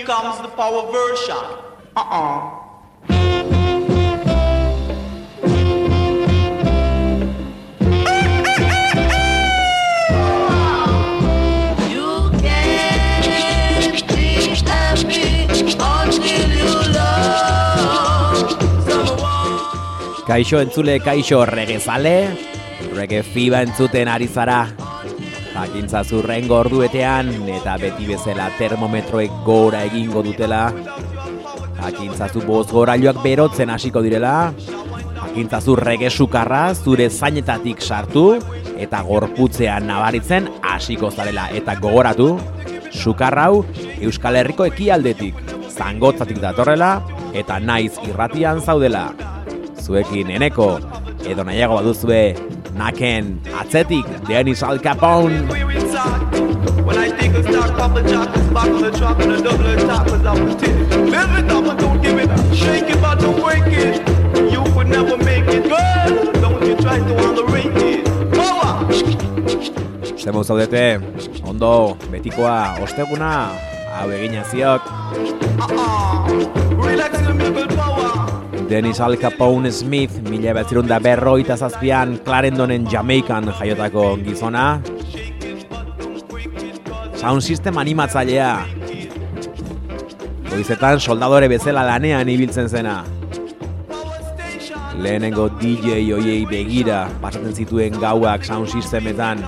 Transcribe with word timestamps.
here 0.00 0.06
comes 0.06 0.40
the 0.40 0.48
power 0.48 0.90
version. 0.90 1.36
Uh-uh. 1.96 2.56
Kaixo 20.26 20.60
entzule, 20.62 21.00
kaixo 21.02 21.44
regezale, 21.44 22.30
rege 22.94 23.24
fiba 23.26 23.64
entzuten 23.66 24.08
ari 24.08 24.28
zara. 24.28 24.79
Jakintza 25.60 26.00
zurren 26.08 26.46
gorduetean 26.48 27.26
eta 27.52 27.74
beti 27.76 28.06
bezala 28.08 28.46
termometroek 28.56 29.42
gora 29.44 29.82
egingo 29.84 30.22
dutela. 30.24 30.70
Jakintzazu 31.76 32.40
boz 32.46 32.70
gorailuak 32.72 33.18
berotzen 33.20 33.68
hasiko 33.68 34.00
direla. 34.00 34.54
Jakintzazu 35.18 35.74
rege 35.76 36.08
sukarra 36.08 36.62
zure 36.74 37.10
zainetatik 37.10 37.84
sartu 37.84 38.24
eta 38.80 39.02
gorputzean 39.04 39.84
nabaritzen 39.90 40.48
hasiko 40.64 41.10
zarela 41.10 41.50
eta 41.52 41.76
gogoratu. 41.82 42.30
Sukarra 42.90 43.50
hau 43.50 43.60
Euskal 44.00 44.40
Herriko 44.40 44.64
ekialdetik, 44.64 45.36
zangotzatik 45.68 46.40
datorrela 46.40 46.94
eta 47.36 47.60
naiz 47.60 47.92
irratian 48.08 48.64
zaudela. 48.64 49.10
Zuekin 49.76 50.32
eneko, 50.40 50.78
edo 51.28 51.44
nahiago 51.44 51.76
baduzue, 51.82 52.24
naken 52.80 53.40
atzetik 53.60 54.06
Dennis 54.28 54.62
Al 54.62 54.78
Capone. 54.80 55.44
When 56.86 56.96
I 56.96 57.10
take 57.12 57.36
a 57.36 57.42
start, 57.44 57.76
pop 57.76 57.94
back 57.94 58.70
on 58.72 58.80
the 58.80 58.90
track 58.90 59.20
and 59.20 59.32
a 59.32 59.42
double 59.42 59.68
attack, 59.68 60.06
cause 60.08 60.24
I'm. 60.24 60.40
Live 61.12 61.32
it 61.38 61.50
up 61.52 61.78
don't 61.78 62.00
give 62.02 62.18
it 62.18 62.30
up. 62.30 62.54
Shake 62.54 62.88
it 62.88 63.00
but 63.02 63.20
don't 63.20 63.36
break 63.36 63.68
it. 63.68 64.00
You 64.52 64.62
could 64.72 64.88
never 64.88 65.16
make 65.18 65.46
it. 65.46 65.68
Don't 66.40 66.62
you 66.66 66.76
try 66.76 66.98
to 66.98 67.14
underrate 67.28 67.76
it. 67.76 68.08
Zemo 70.20 70.42
zaudete, 70.44 71.00
ondo, 71.44 71.96
betikoa, 72.10 72.76
osteguna, 72.82 73.50
hau 73.96 74.10
egina 74.12 74.44
ziok, 74.44 74.82
Uh-uh. 75.60 76.76
Relax 76.76 77.12
the 77.20 77.34
middle 77.34 77.68
power. 77.76 78.49
Dennis 78.70 79.00
Al 79.00 79.18
Capone 79.18 79.72
Smith, 79.72 80.20
mila 80.30 80.52
betzirun 80.54 80.86
da 80.86 81.00
berroita 81.02 81.56
zazpian, 81.58 82.20
Clarendonen 82.22 82.84
Jamaikan 82.86 83.48
jaiotako 83.58 84.04
gizona. 84.22 84.78
Sound 87.18 87.42
System 87.42 87.80
animatzailea. 87.82 88.52
Goizetan 90.52 91.02
soldadore 91.02 91.48
bezala 91.50 91.82
lanean 91.88 92.30
ibiltzen 92.30 92.70
zena. 92.70 93.00
Lehenengo 95.02 95.48
DJ 95.58 96.04
hoiei 96.14 96.44
begira 96.46 97.08
pasatzen 97.18 97.56
zituen 97.64 97.98
gauak 97.98 98.46
sound 98.46 98.70
systemetan. 98.70 99.42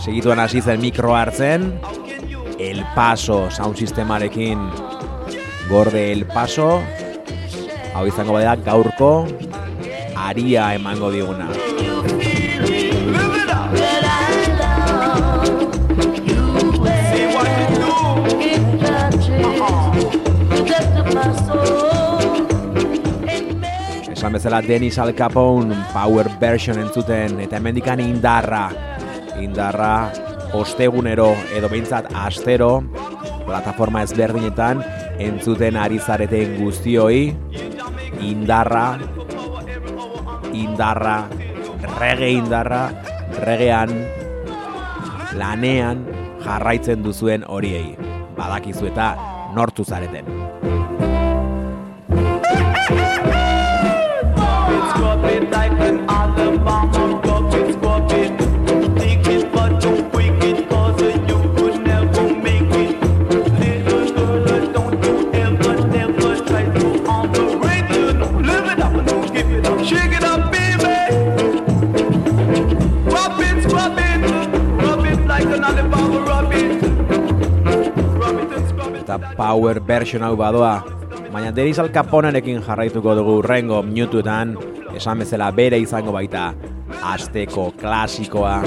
Segituan 0.00 0.40
hasi 0.40 0.64
zen 0.64 0.80
mikro 0.80 1.12
hartzen, 1.12 1.74
El 2.56 2.80
Paso 2.96 3.42
sound 3.50 3.76
sistemarekin 3.76 4.88
gorde 5.70 6.10
El 6.10 6.26
Paso, 6.26 6.82
hau 7.94 8.06
izango 8.06 8.34
bada 8.34 8.56
gaurko 8.58 9.28
aria 10.18 10.74
emango 10.74 11.12
diguna. 11.14 11.46
Esan 24.10 24.32
bezala 24.34 24.60
Dennis 24.60 24.98
Al 24.98 25.14
Capone 25.14 25.76
power 25.92 26.28
version 26.40 26.80
entzuten 26.82 27.38
eta 27.46 27.62
hemendikan 27.62 28.02
indarra. 28.02 28.66
Indarra 29.38 30.10
ostegunero 30.52 31.30
edo 31.54 31.70
behintzat 31.70 32.10
astero 32.26 32.80
plataforma 33.46 34.02
ezberdinetan 34.02 34.82
entzuten 35.20 35.76
ari 35.76 36.00
zareten 36.00 36.56
guztioi 36.62 37.34
indarra 38.24 38.86
indarra, 40.52 41.28
rege 41.98 42.30
indarra, 42.32 42.90
regean, 43.44 43.90
lanean 45.38 46.04
jarraitzen 46.44 47.04
duzuen 47.04 47.44
horiei. 47.46 47.96
Badakizu 48.36 48.90
eta 48.90 49.14
nortu 49.54 49.84
zareten. 49.84 50.24
Scrub 54.90 57.29
power 79.36 79.80
version 79.86 80.22
hau 80.22 80.36
badoa, 80.36 80.82
baina 81.32 81.52
Denis 81.54 81.78
Al 81.78 81.90
Caponerekin 81.94 82.62
jarraituko 82.66 83.14
dugu 83.18 83.40
rengo 83.42 83.82
minutuetan, 83.82 84.56
esan 84.94 85.24
bezala 85.24 85.50
bere 85.54 85.78
izango 85.80 86.12
baita, 86.12 86.52
asteko 87.14 87.70
klasikoa. 87.80 88.60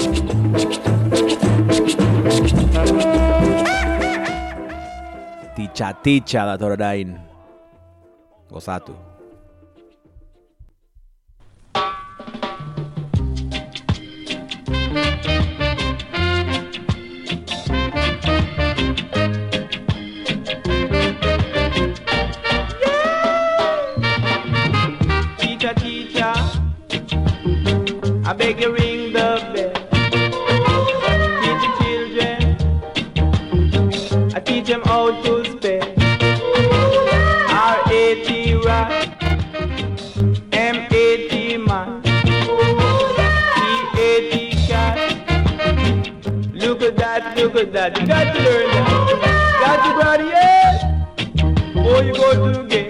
Titxa 5.54 5.94
titxa 6.02 6.46
dator 6.50 6.74
orain. 6.78 7.18
Gozatu. 8.50 9.13
I 28.34 28.36
beg 28.36 28.60
you 28.60 28.72
ring 28.72 29.12
the 29.12 29.38
bell. 29.54 29.72
Teach 31.40 31.62
the 31.62 31.68
children, 31.78 32.40
I 34.34 34.36
teach 34.40 34.66
them 34.66 34.82
how 34.82 35.04
to 35.22 35.44
spell. 35.44 35.88
R-A-T 37.48 38.54
rat, 38.66 38.92
M-A-T 40.52 41.58
man, 41.58 42.02
C-A-T 43.54 44.34
cat. 44.66 44.98
Look 46.54 46.82
at 46.82 46.96
that, 46.96 47.36
look 47.36 47.54
at 47.54 47.72
that, 47.72 48.00
you 48.00 48.06
got 48.08 48.34
to 48.34 48.40
learn 48.42 48.66
that. 48.74 48.86
Got 49.60 49.76
to 49.86 49.90
brother, 49.94 50.24
yes. 50.24 50.82
You 51.76 52.12
go 52.14 52.32
to 52.52 52.62
the. 52.64 52.83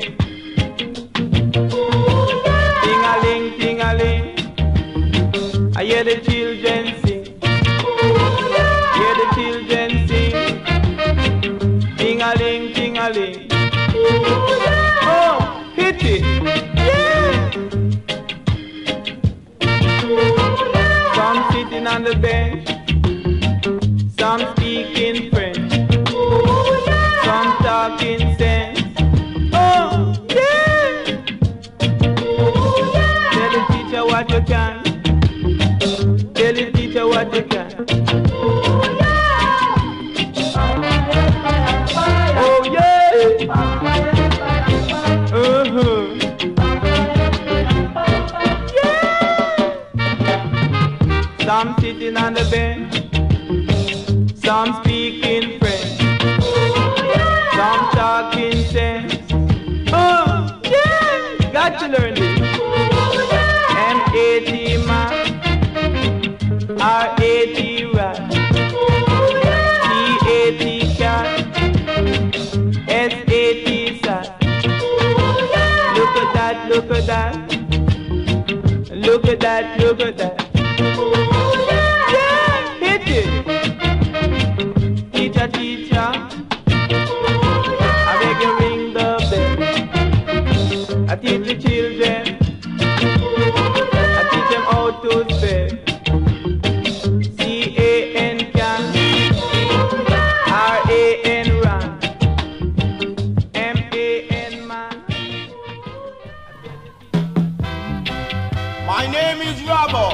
My 108.97 109.07
name 109.09 109.41
is 109.43 109.61
Robbo. 109.63 110.05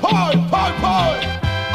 Paul, 0.00 0.32
Paul, 0.50 0.72
Paul. 0.84 1.16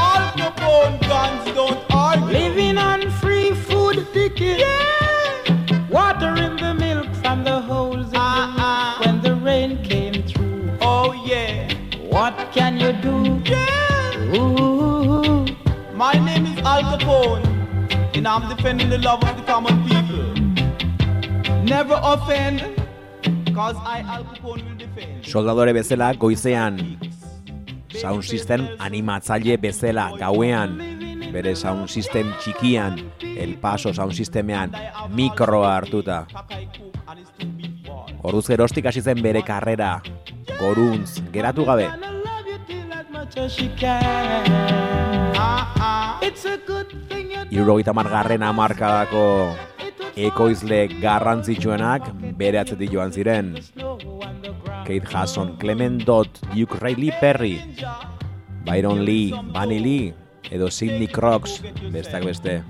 All 0.06 0.26
Capone 0.40 1.00
guns 1.08 1.46
don't 1.56 1.80
argue. 1.90 2.26
Living 2.26 2.78
on 2.78 3.10
free 3.22 3.52
food 3.52 4.06
ticket. 4.12 4.60
Yeah. 4.60 5.88
Water 5.90 6.34
in 6.46 6.58
the 6.58 6.74
milk 6.74 7.08
from 7.22 7.46
the 7.46 7.62
holes 7.62 8.10
in 8.10 8.18
Uh-uh. 8.18 8.18
the 8.18 8.20
ah, 8.20 8.48
roof 8.48 8.60
ah. 8.60 9.02
when 9.06 9.22
the 9.22 9.36
rain 9.36 9.82
came 9.82 10.24
through. 10.24 10.78
Oh 10.82 11.14
yeah. 11.26 11.74
What 12.10 12.36
can 12.52 12.78
you 12.82 12.92
do? 13.08 13.16
Yeah. 13.50 14.36
Ooh, 14.36 15.46
My 15.94 16.14
name 16.28 16.46
is 16.48 16.60
Al 16.74 16.84
Capone, 16.92 17.46
and 18.18 18.28
I'm 18.28 18.44
defending 18.54 18.90
the 18.90 18.98
love 18.98 19.24
of 19.24 19.38
the 19.38 19.44
common 19.44 19.76
people. 19.88 20.28
Never 21.64 21.98
offend, 22.04 22.60
cause 23.56 23.78
I, 23.96 24.00
Al 24.02 24.26
Capone. 24.26 24.71
Soldadore 25.32 25.72
bezala 25.72 26.10
goizean, 26.20 26.76
sound 27.96 28.26
system 28.28 28.66
animatzaile 28.84 29.56
bezala 29.64 30.10
gauean, 30.20 30.74
bere 31.32 31.54
sound 31.56 31.88
system 31.88 32.34
txikian, 32.42 32.98
El 33.24 33.54
Paso 33.62 33.94
sound 33.96 34.12
systemean 34.12 34.76
mikroa 35.16 35.78
hartuta. 35.78 36.26
Orduz 38.28 38.44
gerostik 38.50 38.92
hasi 38.92 39.00
zen 39.00 39.24
bere 39.24 39.40
karrera, 39.48 40.02
goruntz, 40.60 41.22
geratu 41.32 41.64
gabe. 41.64 41.88
Irurogeita 47.52 47.96
margarren 47.96 48.44
amarkadako 48.44 49.26
ekoizle 50.28 50.90
garrantzitsuenak 51.00 52.12
bere 52.36 52.60
atzetik 52.66 52.92
joan 52.92 53.16
ziren. 53.16 53.56
Kate 54.86 55.06
Hudson, 55.06 55.58
Clement 55.58 56.04
Dodd, 56.06 56.30
Duke 56.54 56.80
Riley 56.82 57.12
Perry, 57.20 57.76
Byron 58.66 59.06
Lee, 59.06 59.34
Bunny 59.54 59.80
Lee, 59.80 60.14
edo 60.50 60.70
Sidney 60.72 61.08
Crocs, 61.08 61.62
besteak 61.92 62.26
beste. 62.26 62.62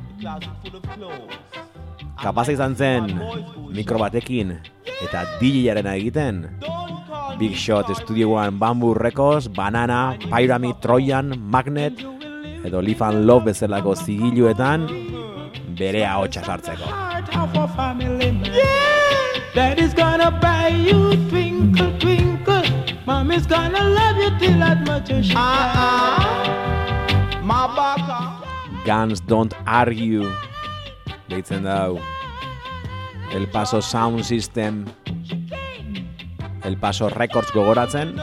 Kapaza 2.22 2.54
izan 2.54 2.76
zen 2.76 3.10
mikro 3.74 3.98
batekin 4.00 4.60
eta 5.02 5.26
DJ-arena 5.40 5.96
egiten. 5.98 6.46
Big 7.40 7.56
Shot 7.56 7.90
Studioan 7.96 8.60
Bamboo 8.60 8.94
Records, 8.94 9.48
Banana, 9.48 10.18
Pyramid, 10.30 10.76
Trojan, 10.82 11.34
Magnet, 11.40 11.98
edo 12.64 12.82
Live 12.82 13.06
and 13.06 13.26
Love 13.26 13.50
bezalako 13.50 13.96
zigiluetan 13.96 14.86
bere 15.78 16.06
ahotsa 16.06 16.44
sartzeko. 16.46 16.86
heart 19.54 20.11
gonna 20.22 20.40
buy 20.40 20.68
you 20.70 21.16
twinkle, 21.30 21.92
twinkle. 22.00 22.62
Mommy's 23.06 23.42
is 23.42 23.48
gonna 23.48 23.84
love 23.90 24.18
you 24.18 24.30
till 24.40 24.60
that 24.60 24.86
much 24.86 25.10
as 25.10 25.26
she 25.26 25.36
Uh-uh. 25.36 25.74
can. 25.74 27.44
Mabaka. 27.44 28.20
Guns 28.86 29.20
Don't 29.22 29.54
Argue 29.66 30.30
deitzen 31.30 31.64
da 31.64 31.78
hau. 31.78 32.00
El 33.34 33.48
Paso 33.48 33.82
Sound 33.82 34.24
System 34.26 34.86
El 36.64 36.76
Paso 36.78 37.10
Records 37.10 37.52
gogoratzen 37.52 38.20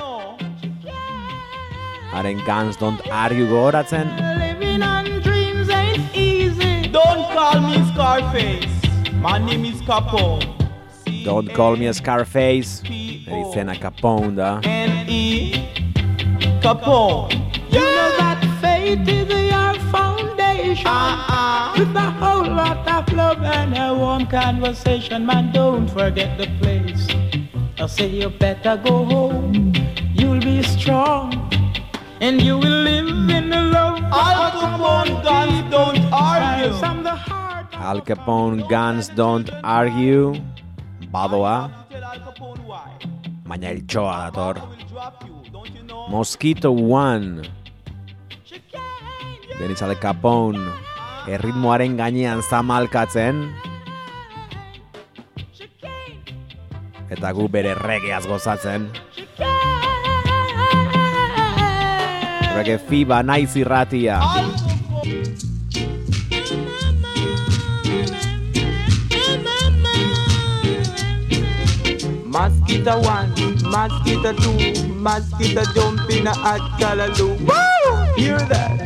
haren 2.12 2.38
Guns 2.46 2.76
Don't 2.76 3.00
Argue 3.10 3.46
gogoratzen 3.48 4.06
Living 4.38 4.82
on 4.82 5.04
dreams 5.22 5.68
ain't 5.70 6.14
easy. 6.14 6.88
Don't 6.92 7.24
call 7.34 7.60
me 7.60 7.76
Scarface. 7.92 8.76
My 9.22 9.38
name 9.38 9.64
is 9.64 9.80
Capone. 9.82 10.57
Don't 11.28 11.52
Call 11.52 11.76
Me 11.76 11.86
a 11.88 11.92
Scarface 11.92 12.80
Eritzena 12.86 13.74
Capone 13.78 14.34
da 14.34 14.60
N-E 14.64 15.52
Capone. 16.62 17.34
You 17.70 17.80
know 17.80 18.10
that 18.16 18.40
fate 18.62 19.06
is 19.06 19.28
your 19.28 19.74
foundation. 19.92 20.86
Uh-uh. 20.86 21.74
With 21.78 21.94
a 21.94 22.10
whole 22.12 22.48
lot 22.48 22.80
of 22.88 23.12
love 23.12 23.42
and 23.42 23.76
a 23.76 23.94
warm 23.94 24.26
conversation, 24.26 25.26
man, 25.26 25.52
don't 25.52 25.86
forget 25.88 26.38
the 26.38 26.46
place. 26.62 27.06
I 27.78 27.86
say 27.88 28.08
you 28.08 28.30
better 28.30 28.80
go 28.82 29.04
home. 29.04 29.74
You'll 30.14 30.40
be 30.40 30.62
strong, 30.62 31.34
and 32.22 32.40
you 32.40 32.56
will 32.56 32.80
live 32.90 33.08
in 33.28 33.50
the 33.50 33.60
love. 33.76 34.00
Al 34.04 34.50
Capone 34.62 35.22
guns 35.22 35.70
don't 35.70 36.10
argue. 36.10 36.72
From 36.78 37.02
the 37.02 37.14
heart. 37.14 37.66
Al 37.74 38.00
Capone 38.00 38.68
Guns 38.68 39.08
Don't 39.08 39.50
Argue 39.62 40.34
Badoa. 41.18 41.70
Baina 43.48 43.70
eltsoa 43.74 44.30
dator? 44.30 44.60
Mosquito 46.08 46.70
One. 46.70 47.42
Deniz 49.58 49.82
Al 49.82 49.96
Capone. 49.98 50.62
Erritmoaren 51.26 51.96
gainean 51.98 52.42
zamalkatzen. 52.42 53.42
Eta 57.10 57.34
gu 57.34 57.48
bere 57.50 57.74
regeaz 57.74 58.22
gozatzen. 58.30 58.86
Rege 62.54 62.78
fiba 62.78 63.24
naiz 63.26 63.56
irratia 63.58 64.22
Mosquito 72.38 73.00
one, 73.00 73.34
mosquito 73.64 74.32
two, 74.32 74.84
mosquito 74.94 75.64
jump 75.74 76.08
in 76.08 76.28
a 76.28 76.32
hot 76.32 76.60
callaloo. 76.78 77.36
Woo! 77.40 78.14
Hear 78.14 78.38
that? 78.38 78.78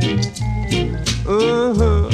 Uh-huh. 1.26 2.09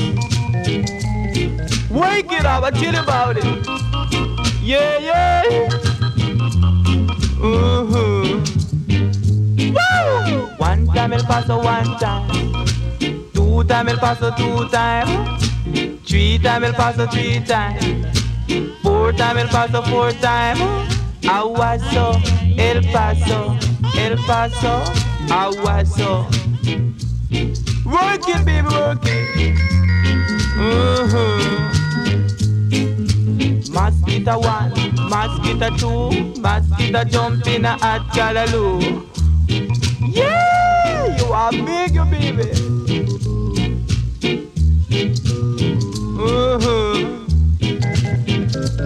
Wake 1.91 2.33
it 2.33 2.45
up, 2.45 2.65
I 2.65 2.71
you 2.81 2.89
about 2.89 3.37
it. 3.37 3.45
Yeah, 4.61 4.99
yeah. 4.99 5.69
Uh-huh. 7.41 8.43
Woo! 9.77 10.47
One 10.59 10.87
time 10.89 11.13
el 11.13 11.23
paso 11.23 11.57
one 11.63 11.97
time. 12.01 12.29
Two 13.33 13.63
time 13.63 13.89
el 13.89 13.99
paso 13.99 14.35
two 14.37 14.69
time. 14.71 15.39
Three 16.05 16.41
time 16.41 16.65
el 16.65 16.73
paso 16.73 17.07
three 17.07 17.39
time. 17.47 18.05
Four 18.83 19.13
time 19.13 19.39
el 19.39 19.47
paso 19.47 19.83
four 19.83 20.11
time. 20.15 20.98
Aguaso, 21.27 22.21
el 22.57 22.83
paso, 22.93 23.57
el 23.97 24.17
paso, 24.27 24.83
aguaso. 25.31 26.27
Work 27.85 28.29
it, 28.29 28.45
baby, 28.45 28.69
work 28.69 29.05
it. 29.05 29.57
Uh-huh. 30.61 31.69
Mosquito 33.73 34.39
one, 34.39 34.73
mosquito 35.09 35.69
two, 35.77 36.41
mosquito 36.41 37.05
jump 37.05 37.47
in 37.47 37.65
a 37.65 37.77
hot 37.79 38.03
callaloo. 38.13 39.05
Yeah, 40.01 41.17
you 41.17 41.33
are 41.33 41.53
big, 41.53 41.95
you 41.95 42.05
baby. 42.05 42.51
Uh-huh. 46.21 46.95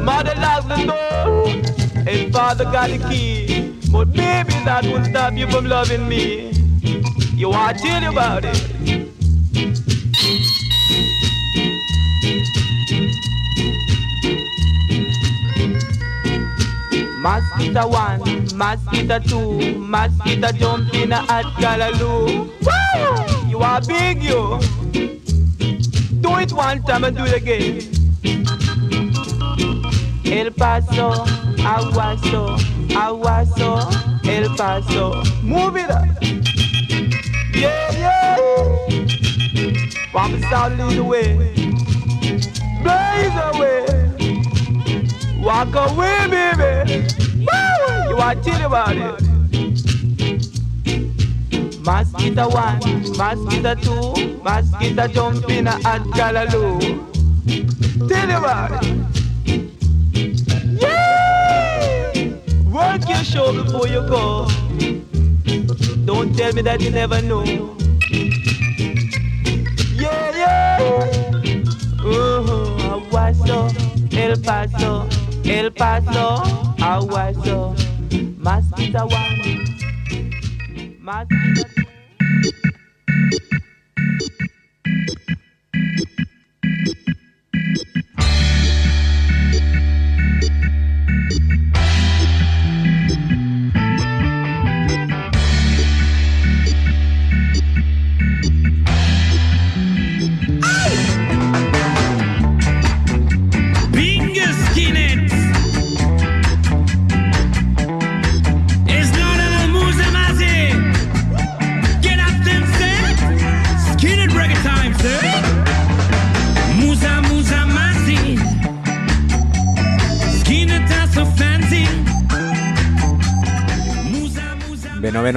Mother 0.02 0.34
locked 0.36 0.68
the 0.68 0.76
door, 0.84 1.61
and 2.12 2.32
father 2.32 2.64
got 2.64 2.90
the 2.90 2.98
key. 3.08 3.74
But 3.90 4.12
baby, 4.12 4.52
that 4.64 4.84
won't 4.84 5.06
stop 5.06 5.32
you 5.34 5.46
from 5.48 5.66
loving 5.66 6.08
me. 6.08 6.52
You 7.34 7.50
want 7.50 7.78
to 7.78 7.84
tell 7.84 8.02
you 8.02 8.10
about 8.10 8.44
it. 8.44 8.58
Mosquito 17.22 17.88
one, 17.88 18.20
mosquito 18.56 19.18
two, 19.20 19.78
mosquito 19.78 20.52
jump 20.52 20.92
in 20.94 21.12
a 21.12 21.18
hot 21.18 21.44
callaloo. 21.60 22.50
Woo! 22.66 23.48
You 23.48 23.58
are 23.60 23.80
big, 23.80 24.22
you. 24.22 24.58
Do 26.20 26.36
it 26.38 26.52
one 26.52 26.82
time 26.82 27.04
and 27.04 27.16
do 27.16 27.24
it 27.24 27.34
again. 27.34 27.80
El 30.24 30.50
Paso, 30.50 31.24
Aguaso, 31.64 32.56
Aguaso, 32.90 33.70
El 34.26 34.54
Paso. 34.56 35.22
Move 35.42 35.76
it 35.76 35.90
up. 35.90 36.06
Yeah, 37.54 37.92
yeah. 37.92 38.36
Papa 40.12 40.40
Sound 40.50 40.78
lead 40.78 40.96
the 40.96 41.04
way. 41.04 41.36
Blaze 42.82 43.38
away. 43.54 43.86
Walk 45.42 45.74
away, 45.74 46.26
baby. 46.28 47.06
Woo! 47.38 48.08
You 48.08 48.16
to 48.16 48.34
tell 48.42 48.66
about 48.66 48.96
it. 48.96 49.32
Mosquito 51.84 52.48
one, 52.48 52.78
mosquito 53.16 53.74
two, 53.74 54.38
mosquito 54.44 55.08
jump 55.08 55.50
in 55.50 55.66
a 55.66 55.72
hot. 55.82 56.02
Tell 56.14 56.36
about 58.30 58.84
it. 58.84 59.01
Work 62.82 63.08
your 63.08 63.22
show 63.22 63.52
before 63.52 63.86
you 63.86 64.00
go. 64.08 64.46
Don't 66.04 66.36
tell 66.36 66.52
me 66.52 66.62
that 66.62 66.80
you 66.80 66.90
never 66.90 67.22
know. 67.22 67.44
Yeah, 69.94 70.36
yeah. 70.42 70.78
Uh-huh. 72.02 72.98
Aguaso, 72.98 73.70
El 74.12 74.36
Paso, 74.42 75.08
El 75.44 75.70
Paso, 75.70 76.42
Aguaso. 76.82 77.76
Mosquito 78.36 79.06
one. 79.06 79.64
Mosquito 81.00 81.71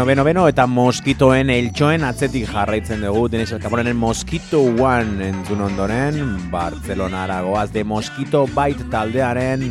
Beno, 0.05 0.21
beno, 0.21 0.43
eta 0.45 0.67
moskitoen 0.69 1.50
eltsoen 1.50 2.03
atzetik 2.05 2.43
jarraitzen 2.51 3.01
dugu, 3.01 3.24
Denis 3.33 3.55
Elkaporenen 3.55 3.97
Mosquito 3.97 4.59
One 4.77 5.31
entzun 5.31 5.63
ondoren, 5.65 6.19
Bartzelonara 6.51 7.39
goaz 7.41 7.71
de 7.74 7.81
Mosquito 7.83 8.43
Bite 8.45 8.85
taldearen 8.93 9.63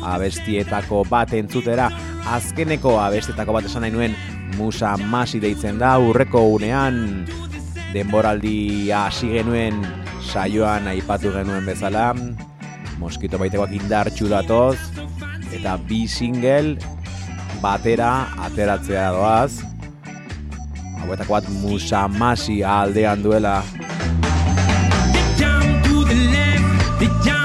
abestietako 0.00 1.02
bat 1.10 1.34
entzutera, 1.36 1.90
azkeneko 2.32 2.94
abestietako 3.02 3.58
bat 3.58 3.68
esan 3.68 3.84
nahi 3.84 3.92
nuen, 3.92 4.14
Musa 4.56 4.94
Masi 4.96 5.42
deitzen 5.44 5.76
da, 5.82 5.92
urreko 6.00 6.40
unean, 6.54 7.26
denboraldia 7.92 9.02
hasi 9.10 9.28
genuen 9.34 9.82
saioan 10.24 10.88
aipatu 10.88 11.34
genuen 11.36 11.68
bezala, 11.68 12.14
Mosquito 12.96 13.36
Baitekoak 13.36 13.76
indartxu 13.76 14.32
datoz, 14.32 14.78
eta 15.52 15.76
bi 15.84 16.06
single 16.08 16.78
batera 17.62 18.10
ateratzea 18.46 19.10
doaz. 19.16 19.52
Hauetako 21.00 21.36
bat 21.36 21.48
musamasi 21.62 22.60
aldean 22.64 23.22
duela. 23.24 23.56
They 25.12 25.24
jump 25.38 25.84
to 25.84 26.04
the 26.04 26.18
left, 26.34 27.39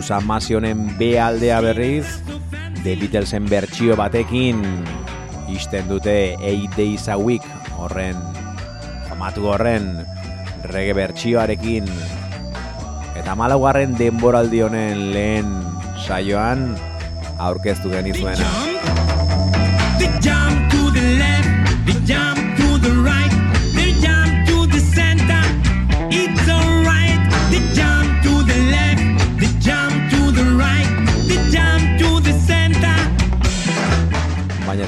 Musamasi 0.00 0.54
honen 0.56 0.96
B 0.96 1.18
aldea 1.20 1.58
berriz, 1.60 2.06
The 2.80 2.94
Beatlesen 2.96 3.44
bertsio 3.50 3.98
batekin 4.00 4.62
isten 5.52 5.90
dute 5.90 6.38
Eight 6.40 6.72
Days 6.72 7.04
a 7.12 7.18
Week 7.20 7.44
horren 7.76 8.16
famatu 9.10 9.50
horren 9.52 9.90
rege 10.72 10.96
bertsioarekin 10.96 11.92
eta 13.20 13.36
malaugarren 13.36 13.92
denboraldi 14.00 14.64
honen 14.64 15.10
lehen 15.12 15.52
saioan 16.08 16.70
aurkeztu 17.36 17.92
genizuena. 17.92 18.69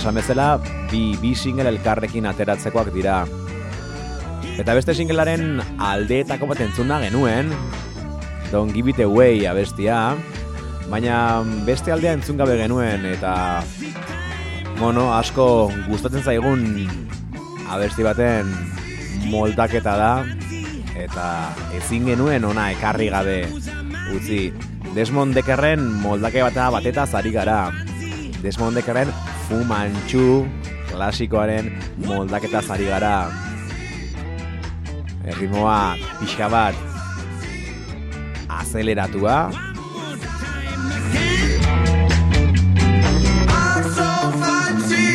Esan 0.03 0.17
bezala, 0.19 0.59
bi, 0.91 1.15
bi 1.23 1.31
single 1.39 1.71
elkarrekin 1.71 2.27
ateratzekoak 2.27 2.89
dira. 2.91 3.21
Eta 4.59 4.75
beste 4.75 4.97
singlearen 4.99 5.61
aldeetako 5.79 6.49
bat 6.51 6.63
entzuna 6.65 6.97
genuen, 7.05 7.53
Don't 8.51 8.75
Give 8.75 8.91
It 8.91 8.99
Away 9.05 9.47
abestia, 9.47 10.17
baina 10.91 11.45
beste 11.69 11.95
aldea 11.95 12.17
entzun 12.19 12.41
gabe 12.41 12.57
genuen, 12.59 13.07
eta 13.13 13.63
bueno, 14.81 15.07
asko 15.15 15.71
gustatzen 15.87 16.27
zaigun 16.27 16.65
abesti 17.71 18.03
baten 18.03 18.51
moldaketa 19.31 19.95
da, 20.01 20.13
eta 20.99 21.29
ezin 21.79 22.11
genuen 22.11 22.49
ona 22.51 22.73
ekarri 22.75 23.07
gabe 23.15 23.45
utzi. 24.17 24.49
Desmond 24.97 25.39
Deckerren 25.39 25.87
moldake 26.03 26.43
bata 26.43 26.73
bateta 26.75 27.07
zari 27.07 27.31
gara. 27.31 27.69
Desmond 28.43 28.75
Deckerren 28.77 29.15
Fu 29.53 29.65
Manchu 29.69 30.49
klasikoaren 30.88 31.67
moldaketa 32.09 32.62
zari 32.65 32.87
gara. 32.88 33.29
Erritmoa 35.29 35.93
pixka 36.17 36.49
bat 36.49 36.73
azeleratua, 38.49 39.37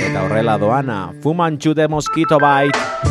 eta 0.05 0.21
horrela 0.21 0.59
doana, 0.61 1.01
Fu 1.23 1.33
Manchu 1.33 1.73
de 1.73 1.87
Mosquito 1.87 2.37
Bite. 2.37 3.06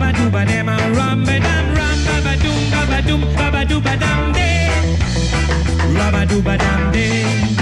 Dem, 0.00 0.08
rabba 0.08 0.12
dooba 0.12 0.44
dem, 0.44 0.68
a 0.68 0.76
ram 0.96 1.24
ba 1.24 1.38
dam, 1.38 1.74
ram 1.74 1.98
ba 2.06 2.20
ba 2.24 2.36
doom, 2.42 2.70
ba 2.70 2.86
ba 2.86 3.00
doom, 3.02 3.20
ba 3.36 3.50
ba 3.50 3.64
dooba 3.64 3.96
dam 3.96 4.32
de. 4.32 4.48
Rabba 5.98 6.26
dooba 6.26 6.56
dam 6.56 6.92
de, 6.92 7.59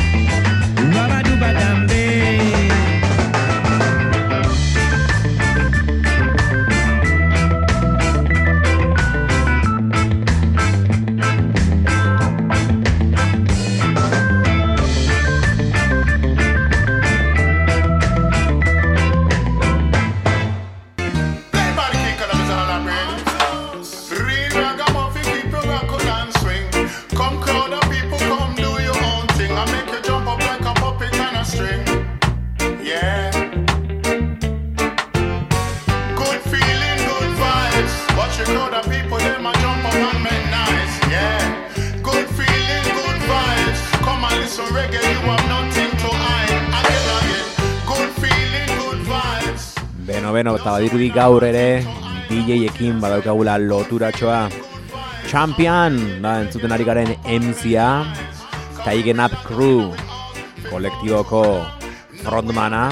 badirudi 50.78 51.08
gaur 51.10 51.42
ere 51.42 51.82
DJ-ekin 52.28 53.00
badaukagula 53.02 53.56
loturatxoa. 53.58 54.44
Champion, 55.26 55.96
da, 56.22 56.36
entzuten 56.44 56.70
ari 56.70 56.84
garen 56.86 57.08
MCA, 57.26 58.06
Taigen 58.84 59.18
Up 59.18 59.34
Crew, 59.42 59.90
kolektiboko 60.68 61.42
frontmana, 62.22 62.84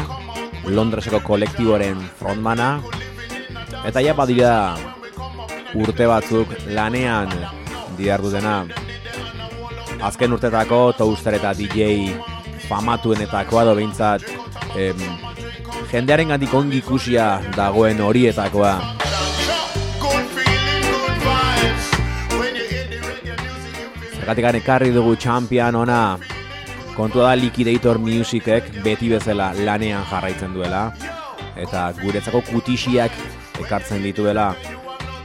Londreseko 0.66 1.20
kolektiboren 1.28 2.00
frontmana, 2.18 2.80
eta 3.86 4.02
ja 4.02 4.16
badira 4.18 4.74
urte 5.78 6.10
batzuk 6.10 6.56
lanean 6.66 7.30
dihardutena. 8.00 8.56
Azken 10.10 10.34
urtetako 10.34 10.80
Toaster 10.98 11.38
eta 11.38 11.54
DJ 11.54 12.10
famatuenetakoa 12.66 13.62
edo 13.62 13.78
behintzat 13.78 14.26
em, 14.74 15.05
jendearen 15.90 16.34
gandik 16.34 16.54
ongi 16.54 16.80
ikusia 16.82 17.38
dagoen 17.56 18.00
horietakoa. 18.02 18.74
Zergatik 24.16 24.62
ekarri 24.62 24.90
dugu 24.90 25.14
champion 25.16 25.74
ona 25.74 26.18
kontua 26.96 27.30
da 27.30 27.34
Liquidator 27.38 27.98
Musicek 28.02 28.82
beti 28.82 29.08
bezala 29.12 29.52
lanean 29.54 30.02
jarraitzen 30.10 30.54
duela 30.54 30.90
eta 31.56 31.92
guretzako 32.02 32.42
kutisiak 32.50 33.12
ekartzen 33.62 34.02
dituela. 34.02 34.54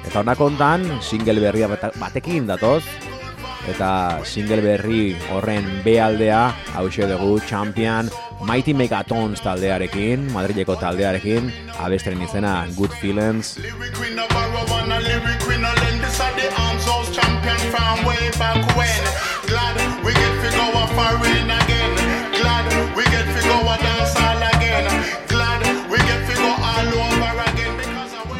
Eta 0.06 0.22
honak 0.22 0.38
kontan 0.38 0.86
single 1.02 1.42
berria 1.42 1.70
batekin 1.98 2.46
datoz 2.46 2.84
eta 3.70 4.22
single 4.26 4.62
berri 4.62 5.16
horren 5.32 5.66
B 5.86 5.98
aldea 6.02 6.52
hause 6.76 7.10
dugu 7.10 7.40
Champion 7.50 8.10
Mighty 8.42 8.74
Megatons 8.74 9.42
taldearekin, 9.42 10.26
Madrileko 10.34 10.76
taldearekin, 10.76 11.52
abestren 11.80 12.22
izena 12.26 12.66
Good 12.76 12.92
Feelings. 13.02 13.58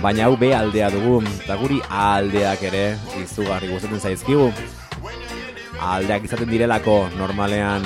Baina 0.02 0.26
hau 0.26 0.34
B 0.34 0.50
aldea 0.58 0.90
dugu, 0.90 1.20
eta 1.44 1.56
guri 1.62 1.78
A 1.86 2.16
aldeak 2.16 2.64
ere 2.72 2.98
izugarri 3.22 3.70
gustatzen 3.70 4.02
zaizkigu. 4.02 4.50
A 5.78 5.94
aldeak 6.00 6.26
izaten 6.26 6.50
direlako 6.50 7.04
normalean, 7.20 7.86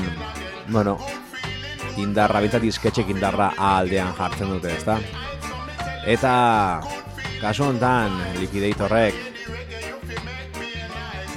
bueno, 0.72 0.96
indarra, 2.02 2.42
bintzat 2.44 2.64
disketxek 2.66 3.10
indarra 3.14 3.52
aldean 3.58 4.14
jartzen 4.18 4.52
dute, 4.56 4.74
ezta? 4.76 5.00
Eta, 6.06 6.34
kasu 7.42 7.70
honetan, 7.70 8.14
Liquidatorrek, 8.40 9.16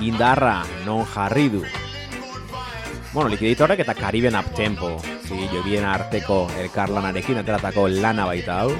indarra 0.05 0.63
non 0.87 1.05
jarri 1.07 1.49
du. 1.49 1.63
Bueno, 3.13 3.31
Liquidatorrek 3.33 3.81
eta 3.81 3.95
Cariben 3.97 4.37
Uptempo, 4.37 4.99
zi, 5.25 5.49
jobien 5.53 5.85
arteko 5.89 6.47
elkarlanarekin 6.61 7.41
ateratako 7.41 7.89
lana 7.89 8.29
baita 8.29 8.63
hau. 8.63 8.73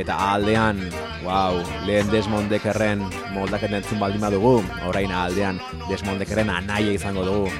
Eta 0.00 0.16
aldean, 0.32 0.80
wow, 1.22 1.58
lehen 1.84 2.08
Desmond 2.10 2.48
Deckerren 2.48 3.04
moldaken 3.34 3.76
entzun 3.76 4.00
baldin 4.00 4.24
badugu, 4.24 4.62
orain 4.88 5.12
aldean 5.12 5.60
Desmond 5.90 6.24
Deckerren 6.24 6.50
anaia 6.50 6.96
izango 6.96 7.26
dugu. 7.28 7.52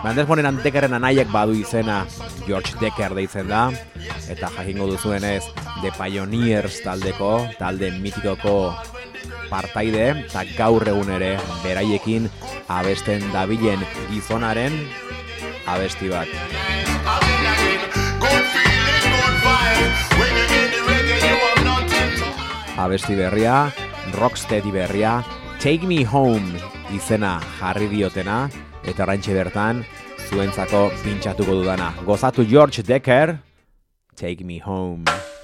Baina 0.00 0.16
Desmonden 0.16 0.62
Deckerren 0.64 0.94
anaiak 0.96 1.28
badu 1.28 1.52
izena 1.52 2.06
George 2.46 2.72
Decker 2.80 3.12
deitzen 3.12 3.50
da, 3.50 3.66
eta 4.32 4.48
jakingo 4.54 4.86
duzuenez 4.88 5.42
The 5.82 5.92
Pioneers 5.92 6.78
taldeko, 6.80 7.34
talde 7.58 7.90
mitikoko 8.00 8.72
partaide, 9.50 10.06
eta 10.24 10.46
gaur 10.56 10.88
egun 10.88 11.12
ere 11.18 11.34
beraiekin 11.60 12.30
abesten 12.72 13.28
dabilen 13.34 13.84
gizonaren 14.08 14.80
abesti 15.68 16.08
bat. 16.08 16.32
abesti 22.80 23.12
berria, 23.12 23.68
rocksteady 24.16 24.72
berria, 24.72 25.20
Take 25.60 25.84
Me 25.84 26.00
Home 26.08 26.56
izena 26.96 27.36
jarri 27.58 27.90
diotena, 27.92 28.46
eta 28.90 29.06
oraintxe 29.06 29.34
bertan, 29.36 29.84
zuentzako 30.28 30.88
pintxatuko 31.04 31.60
dudana. 31.62 31.92
Gozatu 32.06 32.46
George 32.46 32.82
Decker, 32.86 33.38
Take 34.16 34.44
Me 34.44 34.60
Home. 34.66 35.39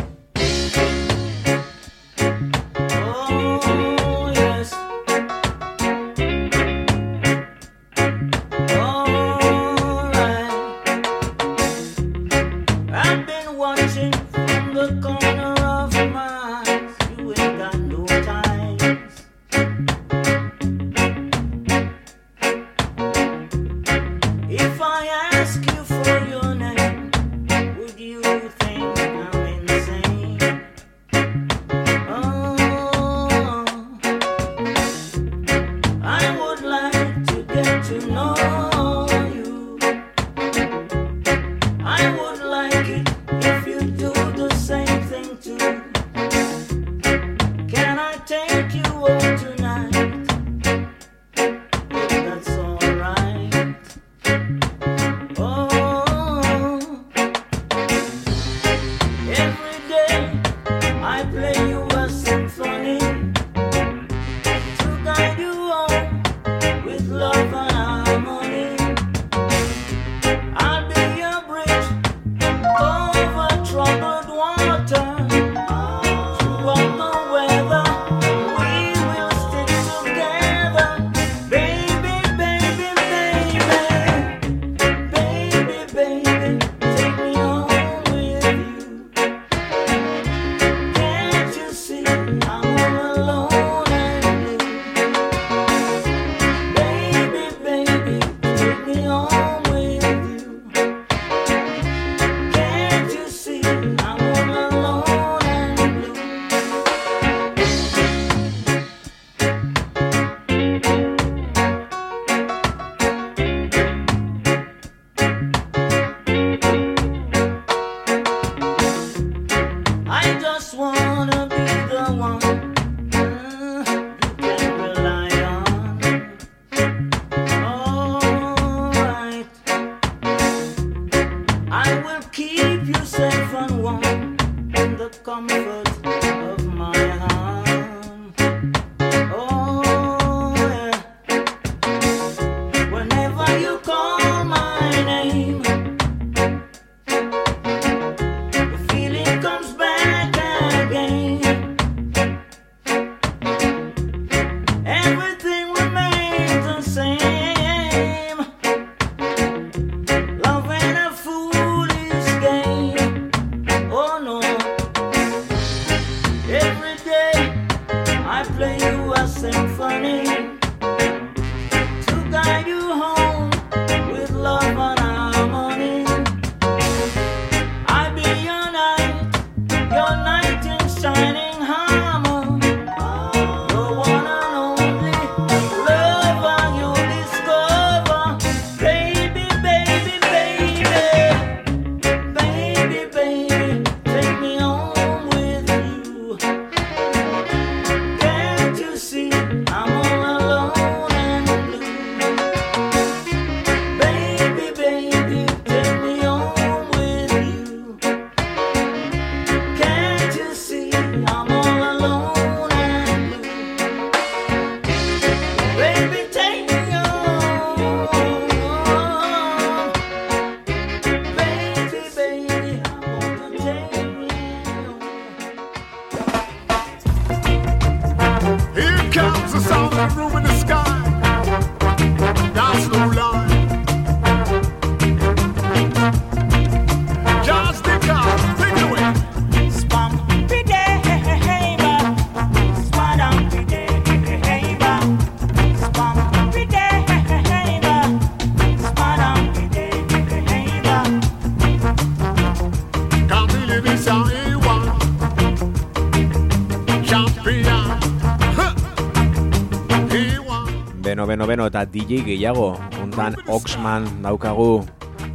Eta 261.76 261.92
DJ 261.92 262.24
gehiago. 262.24 262.72
Untan 263.04 263.36
Oxman 263.52 264.08
daukagu 264.24 264.80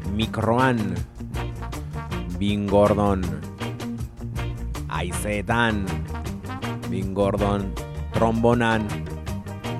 mikroan. 0.10 0.97
Bin 2.41 2.65
Gordon 2.65 3.21
aizeetan. 4.89 5.86
Bin 6.89 7.13
Gordon 7.13 7.69
trombonan. 8.17 8.89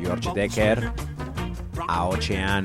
George 0.06 0.30
Decker 0.38 0.94
ya. 2.30 2.62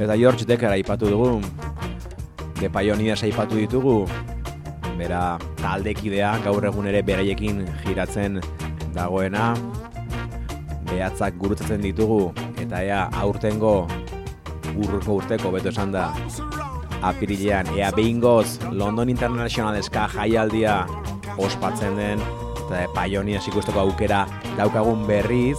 Eta 0.00 0.14
George 0.16 0.48
Decker 0.48 0.72
aipatu 0.72 1.04
dugu. 1.04 1.44
The 2.56 2.72
Pioneers 2.72 3.20
aipatu 3.28 3.60
ditugu. 3.60 4.08
Bera 5.00 5.38
taldekidea 5.62 6.34
gaur 6.44 6.66
egun 6.68 6.88
ere 6.90 7.00
beraiekin 7.06 7.62
giratzen 7.86 8.36
dagoena. 8.92 9.54
Behatzak 10.90 11.38
gurutzatzen 11.40 11.80
ditugu 11.86 12.34
eta 12.60 12.82
ea 12.84 13.02
aurtengo 13.22 13.74
urruko 14.76 15.20
urteko 15.22 15.52
beto 15.54 15.72
esan 15.72 15.94
da 15.94 16.10
apirilean 17.06 17.70
ea 17.78 17.90
behingoz 17.96 18.58
London 18.70 19.08
International 19.08 19.78
Ska 19.82 20.08
jaialdia 20.12 20.82
ospatzen 21.38 21.96
den 21.96 22.24
eta 22.66 22.84
Pioneers 22.94 23.48
ikusteko 23.48 23.86
aukera 23.86 24.26
daukagun 24.58 25.06
berriz 25.08 25.58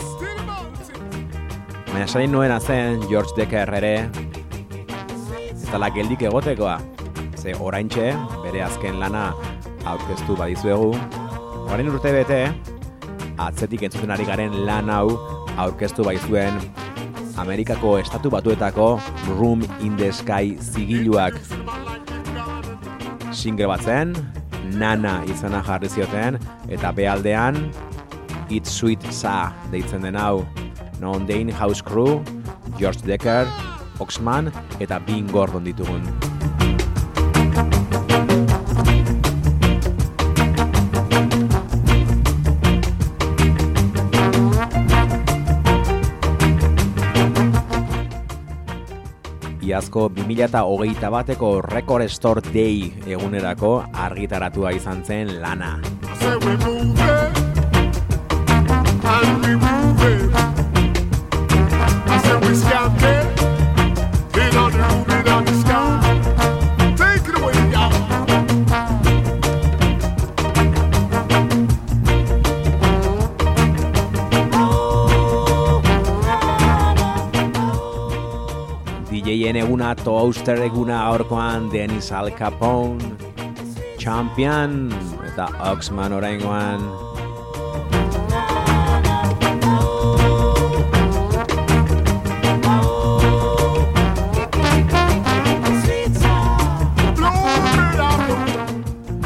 Baina 1.92 2.08
sain 2.08 2.32
nuena 2.32 2.60
zen 2.60 3.02
George 3.10 3.36
Decker 3.36 3.74
ere 3.76 3.96
ez 5.52 5.66
dela 5.68 5.90
geldik 5.92 6.22
egotekoa. 6.24 6.78
Ze 7.36 7.52
oraintxe 7.60 8.14
bere 8.52 8.66
azken 8.68 9.00
lana 9.00 9.32
aurkeztu 9.88 10.36
badizuegu. 10.36 10.92
Orain 11.72 11.88
urte 11.88 12.12
bete, 12.12 12.40
atzetik 13.40 13.86
entzuten 13.88 14.12
ari 14.12 14.26
garen 14.28 14.58
lan 14.68 14.90
hau 14.92 15.16
aurkeztu 15.62 16.04
baizuen 16.04 16.60
Amerikako 17.40 17.96
estatu 18.02 18.30
batuetako 18.34 18.88
Room 19.38 19.64
in 19.80 19.96
the 19.96 20.12
Sky 20.12 20.58
zigiluak 20.60 21.38
single 23.32 23.70
bat 23.72 23.82
zen, 23.88 24.12
Nana 24.76 25.22
izena 25.32 25.64
jarri 25.66 25.90
zioten, 25.90 26.38
eta 26.70 26.92
bealdean 26.92 27.58
It's 28.52 28.76
Sweet 28.76 29.08
Sa 29.16 29.54
deitzen 29.72 30.04
den 30.04 30.20
hau. 30.20 30.44
Non 31.00 31.26
Dane 31.26 31.56
House 31.56 31.82
Crew, 31.82 32.20
George 32.78 33.02
Decker, 33.08 33.48
Oxman 34.04 34.52
eta 34.84 35.00
Bean 35.00 35.32
Gordon 35.32 35.64
ditugun. 35.66 36.31
Iazko 49.72 50.10
2008 50.12 51.10
bateko 51.14 51.50
Record 51.64 52.10
Store 52.12 52.42
Day 52.52 52.92
egunerako 53.08 53.72
argitaratua 54.04 54.74
izan 54.76 55.06
zen 55.08 55.38
lana. 55.40 55.78
Eguna, 79.92 80.04
Toaster 80.04 80.62
eguna 80.64 81.04
aurkoan 81.06 81.70
Dennis 81.70 82.12
Al 82.12 82.32
Capone, 82.32 83.04
Champion 83.98 84.92
eta 85.26 85.48
Oxman 85.72 86.14
oraingoan. 86.14 86.82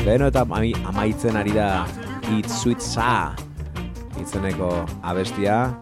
Beno 0.06 0.28
eta 0.28 0.45
amaitzen 0.86 1.36
ari 1.36 1.51
da 1.51 1.86
It's 2.32 2.62
Sweet 2.62 2.82
Sa 2.82 3.36
izeneko 4.21 4.86
abestia, 5.04 5.75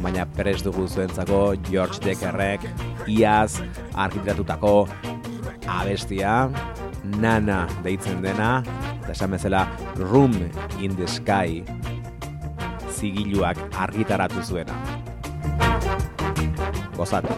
baina 0.00 0.24
prest 0.26 0.64
dugu 0.64 0.86
zuentzako 0.88 1.56
George 1.68 1.98
Deckerrek 2.00 2.89
iaz 3.10 3.60
argitratutako 3.94 4.88
abestia, 5.66 6.50
Nana 7.20 7.64
deitzen 7.84 8.20
dena, 8.22 8.60
eta 9.00 9.14
esan 9.14 9.34
bezala 9.34 9.64
Room 9.96 10.36
in 10.78 10.94
the 10.96 11.08
Sky 11.08 11.64
zigiluak 13.00 13.56
argitaratu 13.72 14.42
zuena. 14.44 14.76
Gozatu. 16.96 17.32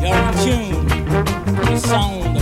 You're 0.00 0.14
in 0.14 0.34
tune 0.42 0.86
the 1.66 1.76
sound 1.78 2.41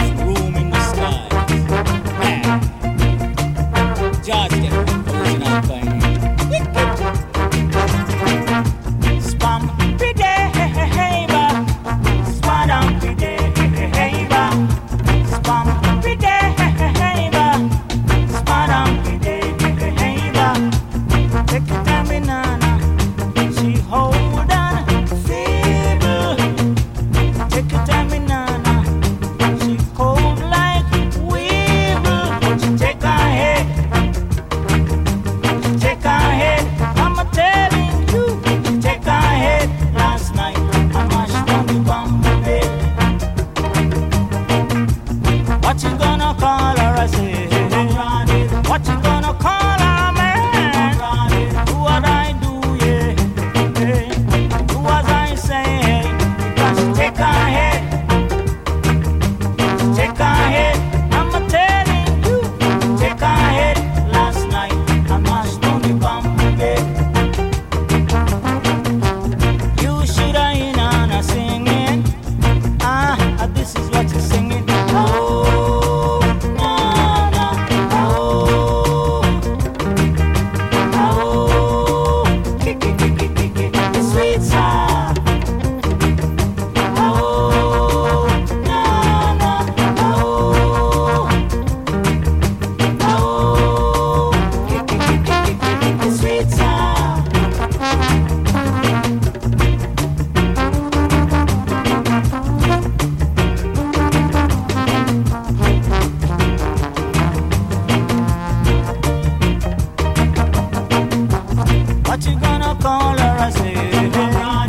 What 112.20 112.28
you 112.28 112.38
gonna 112.38 112.74
call 112.74 113.16
her? 113.16 113.36
I 113.38 113.48
say. 113.48 114.59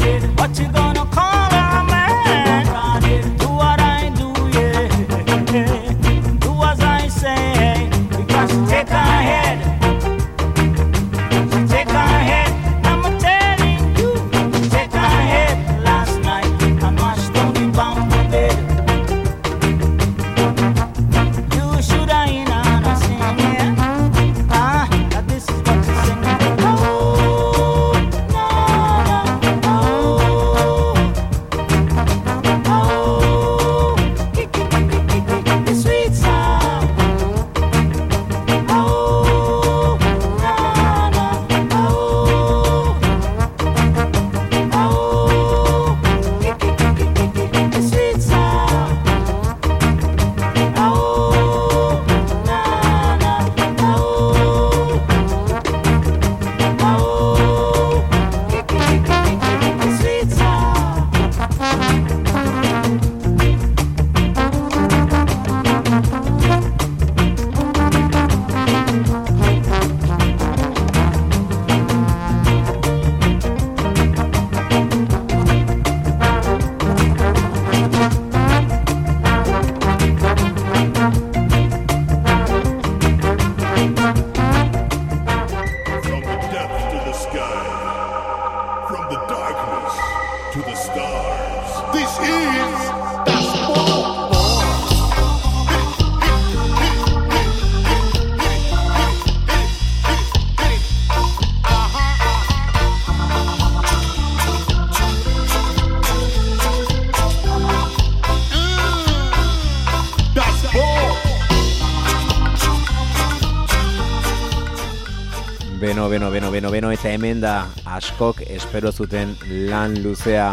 Beno, 115.92 116.08
beno, 116.08 116.32
beno, 116.32 116.52
beno, 116.52 116.70
beno, 116.72 116.90
eta 116.96 117.10
hemen 117.12 117.42
da 117.44 117.66
askok 117.84 118.46
espero 118.48 118.94
zuten 118.96 119.34
lan 119.68 119.98
luzea. 120.00 120.46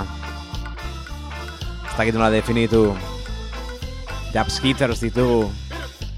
Ez 1.86 1.92
dakit 1.94 2.16
nola 2.16 2.32
definitu. 2.34 2.80
Japs 4.34 4.56
hitters 4.64 4.98
ditugu. 4.98 5.46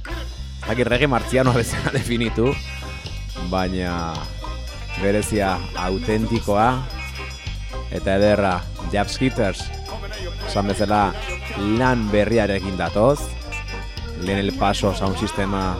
Ez 0.08 0.70
dakit 0.70 0.88
rege 0.88 1.10
martzianoa 1.12 1.52
bezala 1.60 1.92
definitu. 1.98 2.48
Baina 3.52 4.14
berezia 5.02 5.52
autentikoa 5.84 6.70
eta 7.92 8.16
ederra 8.16 8.56
Japs 8.88 9.20
hitters. 9.20 9.66
Esan 10.48 10.72
bezala 10.72 11.10
lan 11.76 12.08
berriarekin 12.08 12.80
datoz. 12.80 13.18
Lehen 14.24 14.46
el 14.46 14.56
paso 14.56 14.96
sound 14.96 15.20
sistema 15.20 15.74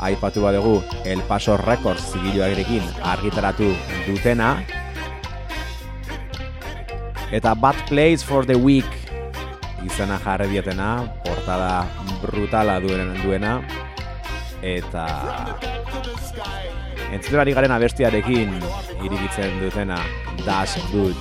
aipatu 0.00 0.42
badugu 0.42 0.82
El 1.04 1.22
Paso 1.28 1.56
Records 1.56 2.12
zigiluarekin 2.12 2.82
argitaratu 3.02 3.70
dutena. 4.06 4.64
Eta 7.30 7.54
Bad 7.54 7.76
Place 7.88 8.24
for 8.24 8.46
the 8.46 8.56
Week 8.56 8.88
izena 9.84 10.18
jarri 10.22 10.48
dietena 10.52 11.04
portada 11.24 11.84
brutala 12.22 12.78
duen 12.80 13.14
duena. 13.22 13.60
Eta 14.62 15.06
entzutera 17.12 17.44
garen 17.44 17.74
abestiarekin 17.74 18.54
iribitzen 19.04 19.60
dutena 19.60 19.98
Das 20.46 20.78
Good 20.92 21.16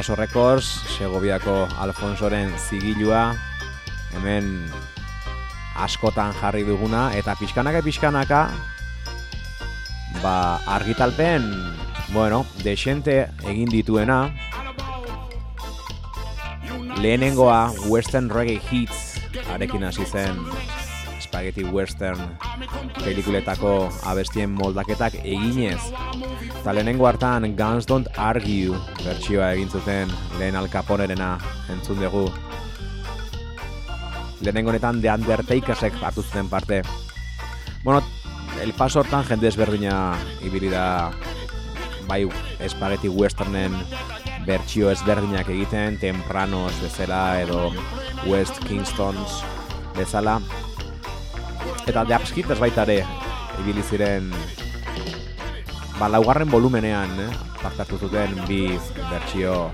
Paso 0.00 0.16
Records, 0.16 0.64
Segoviako 0.96 1.68
Alfonsoren 1.76 2.54
zigilua, 2.56 3.34
hemen 4.16 4.46
askotan 5.76 6.32
jarri 6.40 6.62
duguna, 6.64 7.10
eta 7.12 7.34
pixkanaka 7.36 7.82
pixkanaka, 7.84 8.38
ba, 10.22 10.32
argitalpen, 10.78 11.44
bueno, 12.14 12.46
desente 12.64 13.26
egin 13.44 13.68
dituena, 13.68 14.22
lehenengoa 16.96 17.66
Western 17.92 18.32
Reggae 18.32 18.56
Hits, 18.70 19.20
arekin 19.52 19.84
hasi 19.84 20.08
zen 20.08 20.40
Spaghetti 21.30 21.62
Western 21.62 22.18
pelikuletako 22.98 23.88
abestien 24.10 24.50
moldaketak 24.50 25.14
eginez. 25.22 25.78
Eta 26.58 26.72
lehenengo 26.74 27.06
hartan 27.06 27.46
Guns 27.54 27.86
Don't 27.86 28.08
Argue 28.18 28.74
bertsioa 29.04 29.52
egin 29.54 29.70
zuten 29.70 30.10
lehen 30.40 30.58
Al 30.58 30.66
Caponerena 30.68 31.36
entzun 31.70 32.02
dugu. 32.02 32.24
Lehenengo 34.40 34.72
honetan 34.74 34.98
The 35.00 35.12
Undertakersek 35.14 36.02
hartu 36.02 36.24
zuten 36.26 36.48
parte. 36.50 36.82
Bueno, 37.84 38.02
El 38.60 38.72
Paso 38.74 39.04
hortan 39.04 39.22
jende 39.24 39.46
ezberdina 39.48 40.16
ibili 40.42 40.72
da 40.72 41.12
bai 42.08 42.24
Spaghetti 42.66 43.08
Westernen 43.08 43.76
bertsio 44.48 44.90
ezberdinak 44.90 45.48
egiten, 45.54 46.00
Tempranos 46.02 46.74
bezala 46.82 47.38
edo 47.44 47.70
West 48.26 48.58
Kingstons 48.66 49.44
bezala. 49.94 50.40
Eta 51.90 52.04
The 52.06 52.14
Upskitters 52.14 52.60
baita 52.62 52.84
ere, 52.86 53.00
ibili 53.58 53.82
ziren 53.82 54.28
ba, 55.98 56.06
laugarren 56.06 56.46
volumenean, 56.46 57.16
eh? 57.18 57.30
parte 57.58 57.96
zuten 57.96 58.36
bi 58.46 58.60
bertsio 59.10 59.72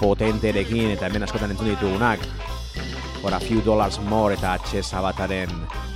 potenterekin 0.00 0.96
eta 0.96 1.06
hemen 1.06 1.22
askotan 1.22 1.52
entzun 1.54 1.68
ditugunak. 1.70 2.24
For 3.20 3.30
a 3.32 3.38
few 3.38 3.62
dollars 3.62 4.00
more 4.00 4.34
eta 4.34 4.56
H 4.58 4.82
Sabataren 4.82 5.52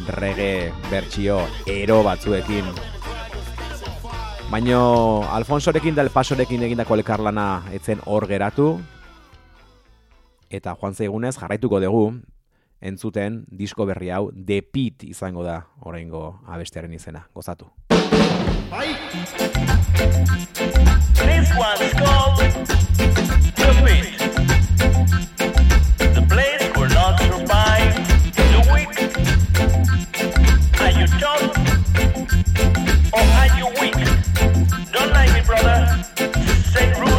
reggae 0.07 0.71
bertsio 0.87 1.41
ero 1.67 2.05
batzuekin. 2.07 2.71
Baino 4.53 5.25
Alfonsorekin 5.33 5.97
da 5.97 6.07
El 6.07 6.13
Pasorekin 6.15 6.63
egindako 6.63 6.95
elkarlana 6.95 7.65
etzen 7.73 7.99
hor 8.07 8.29
geratu. 8.31 8.79
Eta 10.49 10.77
joan 10.79 10.95
zaigunez 10.95 11.35
jarraituko 11.41 11.83
dugu 11.83 12.05
entzuten 12.85 13.45
disko 13.49 13.87
berri 13.89 14.11
hau 14.13 14.29
The 14.33 14.61
Pit 14.63 15.05
izango 15.09 15.43
da 15.43 15.63
oraingo 15.81 16.41
abestearen 16.47 16.93
izena. 16.93 17.27
Gozatu. 17.35 17.71
This 21.25 21.49
one's 21.57 21.93
called 21.97 22.39
The 23.57 23.71
Pit. 23.85 24.07
The 26.15 26.23
place 26.29 26.65
will 26.77 26.93
not 26.93 27.15
survive 27.25 27.95
the 28.53 28.61
weak. 28.73 28.93
Are 30.81 30.95
you 30.99 31.07
tough 31.23 31.57
or 33.13 33.25
are 33.41 33.53
you 33.59 33.67
weak? 33.81 33.99
Don't 34.93 35.11
like 35.13 35.33
me, 35.33 35.41
brother. 35.47 35.79
Stay 36.71 36.89
rude, 37.01 37.14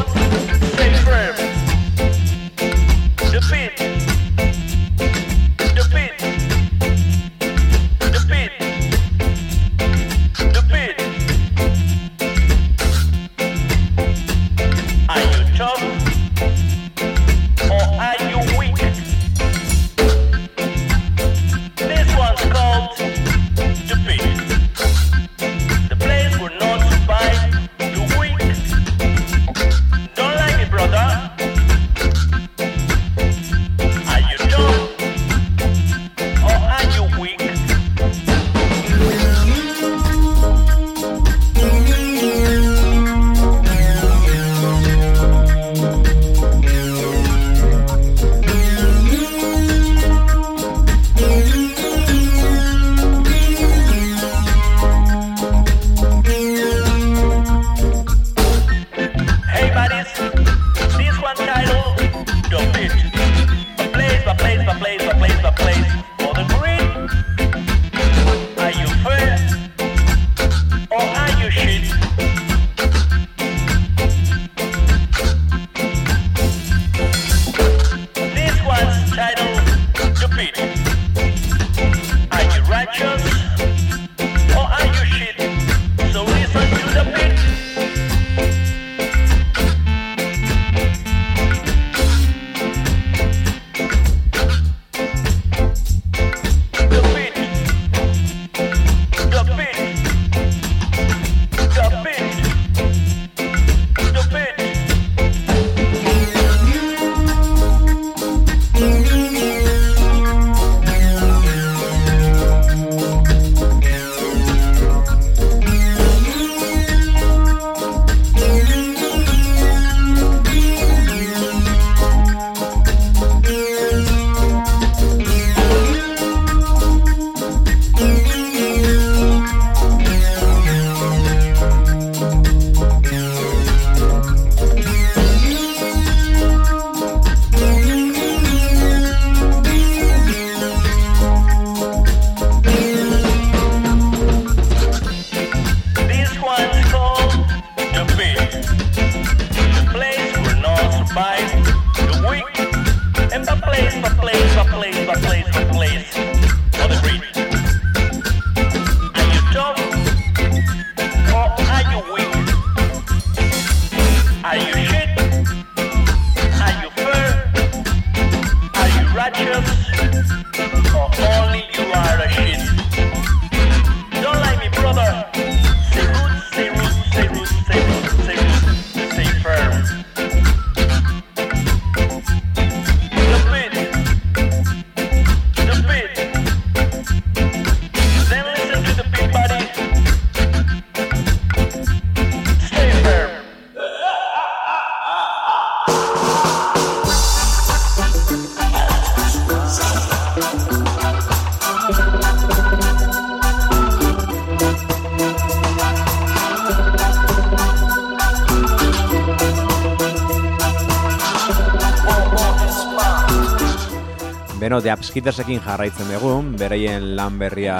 Upskittersekin 215.05 215.59
jarraitzen 215.61 216.07
dugu, 216.09 216.31
bereien 216.57 217.11
lan 217.13 217.35
berria 217.37 217.75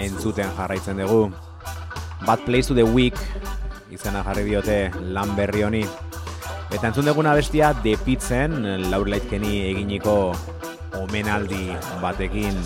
entzuten 0.00 0.48
jarraitzen 0.56 0.96
dugu. 0.96 1.26
Bad 2.24 2.46
Place 2.46 2.70
to 2.70 2.74
the 2.74 2.86
Week 2.88 3.18
izena 3.92 4.22
jarri 4.24 4.46
diote 4.46 4.78
lan 5.12 5.34
berri 5.36 5.66
honi. 5.66 5.82
Eta 6.72 6.88
entzun 6.88 7.04
duguna 7.04 7.34
bestia 7.36 7.74
The 7.84 7.98
Pitzen, 8.00 8.64
Laurlaitkeni 8.88 9.58
eginiko 9.74 10.14
omenaldi 10.96 11.68
batekin. 12.00 12.56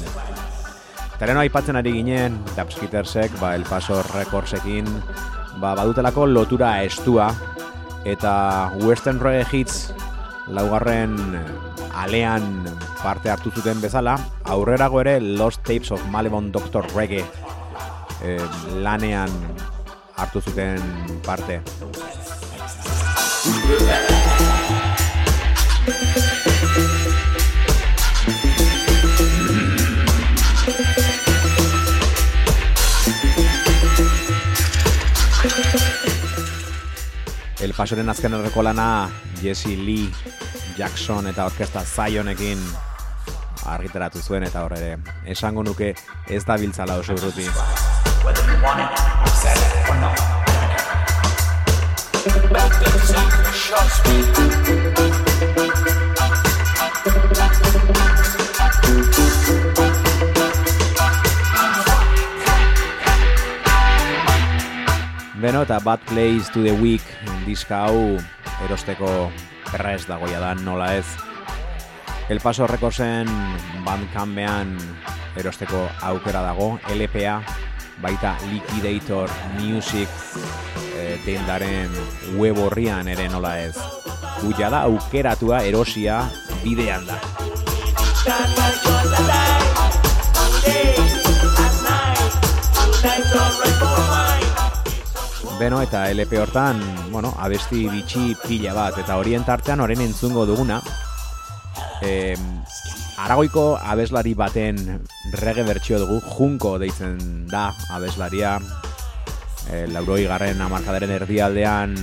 Tereno 1.19 1.43
aipatzen 1.43 1.81
ari 1.83 1.97
ginen, 1.99 2.39
The 2.55 2.63
Upskittersek, 2.63 3.35
ba, 3.43 3.57
El 3.59 3.67
Paso 3.67 3.99
Recordsekin, 4.13 4.87
ba, 5.59 5.75
badutelako 5.75 6.31
lotura 6.31 6.77
estua, 6.87 7.33
eta 8.07 8.71
Western 8.87 9.19
Reggae 9.19 9.51
Hits 9.51 9.91
laugarren 10.55 11.19
alean 11.95 12.65
parte 13.03 13.31
hartu 13.31 13.51
zuten 13.51 13.81
bezala, 13.81 14.19
aurrerago 14.45 15.01
ere 15.01 15.21
Lost 15.21 15.63
Tapes 15.65 15.91
of 15.93 16.05
Malevon 16.11 16.53
Dr. 16.53 16.85
Reggae 16.95 17.25
eh, 18.23 18.41
lanean 18.83 19.31
hartu 20.17 20.41
zuten 20.41 20.81
parte. 21.27 21.61
El 37.63 37.75
Pasoren 37.75 38.09
azken 38.11 38.35
erreko 38.35 38.63
lana 38.63 39.11
Jesse 39.41 39.77
Lee 39.77 40.11
Jackson 40.77 41.27
eta 41.27 41.45
orkesta 41.45 41.83
Zionekin 41.85 42.61
argitaratu 43.67 44.21
zuen 44.23 44.43
eta 44.47 44.65
hor 44.65 44.75
ere 44.77 44.99
esango 45.27 45.63
nuke 45.63 45.95
ez 46.29 46.45
da 46.45 46.57
biltzala 46.59 46.99
oso 47.03 47.15
urruti. 47.15 47.47
Beno, 65.43 65.63
eta 65.63 65.81
Bad 65.81 66.01
Place 66.07 66.53
to 66.55 66.63
the 66.63 66.75
Week 66.79 67.03
diska 67.47 67.87
hau 67.87 68.21
erosteko 68.65 69.33
prest 69.73 70.09
dagoia 70.09 70.39
da 70.41 70.55
nola 70.55 70.93
ez. 70.97 71.07
El 72.29 72.41
Paso 72.41 72.67
Recordsen 72.67 73.29
bandcampean 73.85 74.77
erosteko 75.37 75.89
aukera 76.13 76.43
dago, 76.45 76.79
LPA, 76.93 77.41
baita 78.03 78.37
Liquidator 78.51 79.31
Music 79.59 80.09
e, 80.97 81.19
tendaren 81.25 81.91
web 82.37 82.59
horrian 82.59 83.09
ere 83.09 83.29
nola 83.33 83.57
ez. 83.65 83.77
Guia 84.43 84.71
da 84.71 84.85
aukeratua 84.91 85.63
erosia 85.65 86.23
bidean 86.63 87.07
da. 87.07 87.21
Beno 95.59 95.81
eta 95.83 96.11
LP 96.11 96.39
hortan, 96.41 96.81
bueno, 97.13 97.35
abesti 97.39 97.85
bitxi 97.91 98.33
pila 98.43 98.73
bat, 98.75 98.97
eta 98.99 99.19
horien 99.21 99.45
tartean 99.45 99.81
horren 99.85 100.01
entzungo 100.01 100.47
duguna. 100.49 100.81
E, 102.03 102.35
Aragoiko 103.23 103.77
abeslari 103.77 104.33
baten 104.35 104.81
rege 105.39 105.63
bertsio 105.63 106.01
dugu, 106.03 106.19
Junko 106.35 106.79
deitzen 106.83 107.47
da 107.51 107.69
abeslaria. 107.95 108.57
E, 109.71 109.85
lauroi 109.93 110.25
garren 110.27 110.61
amarkadaren 110.65 111.13
erdialdean 111.21 111.95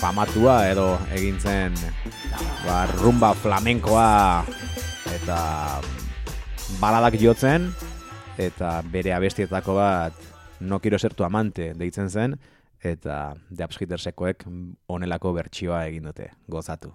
famatua 0.00 0.62
edo 0.70 0.86
egintzen 1.12 1.76
ba, 2.64 2.86
rumba 2.96 3.34
flamenkoa 3.36 4.44
eta 5.12 5.38
baladak 6.80 7.18
jotzen 7.20 7.68
eta 8.40 8.78
bere 8.88 9.12
abestietako 9.12 9.76
bat 9.76 10.16
no 10.60 10.80
quiero 10.80 10.98
ser 10.98 11.12
tu 11.12 11.28
amante 11.28 11.74
deitzen 11.76 12.08
zen 12.08 12.38
eta 12.84 13.34
The 13.48 13.64
Upskittersekoek 13.64 14.44
honelako 14.92 15.32
bertsioa 15.32 15.84
egin 15.88 16.04
dute, 16.10 16.28
gozatu. 16.48 16.92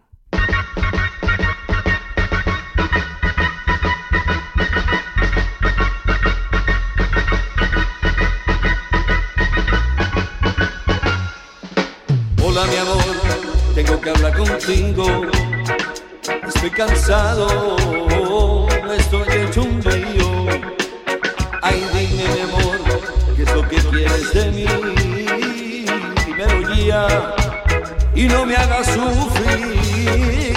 Hola 12.44 12.66
mi 12.68 12.78
amor, 12.78 13.04
tengo 13.76 14.00
que 14.02 14.10
hablar 14.10 14.38
contigo. 14.38 15.06
Estoy 16.48 16.70
cansado, 16.72 17.48
estoy 18.98 19.28
hecho 19.38 19.64
un 19.64 19.80
lío. 19.80 20.48
Ay, 21.62 21.84
dime 21.94 22.24
mi 22.34 22.42
amor, 22.42 22.78
¿qué 23.36 23.44
es 23.44 23.56
lo 23.56 23.62
que 23.68 23.78
quieres 23.78 24.34
de 24.34 24.52
mí? 24.52 25.09
Y 26.90 28.24
no 28.24 28.48
me 28.48 28.56
hagas 28.56 28.88
sufrir. 28.88 30.54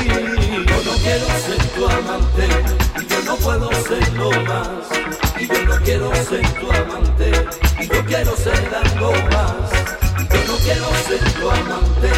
Yo 0.66 0.83
no 0.83 0.93
quiero 1.03 1.26
ser 1.26 1.62
tu 1.74 1.87
amante 1.87 2.49
y 3.03 3.07
yo 3.07 3.22
no 3.26 3.37
puedo 3.37 3.70
serlo 3.70 4.30
más. 4.47 4.68
Y 5.39 5.47
yo 5.47 5.64
no 5.66 5.76
quiero 5.85 6.14
ser 6.14 6.49
tu 6.55 6.70
amante 6.72 7.33
y 7.80 7.87
yo 7.87 8.05
quiero 8.07 8.35
ser 8.35 8.74
algo 8.83 9.12
más. 9.30 9.72
Yo 10.33 10.41
no 10.47 10.57
quiero 10.64 10.87
ser 11.07 11.33
tu 11.35 11.51
amante 11.51 12.11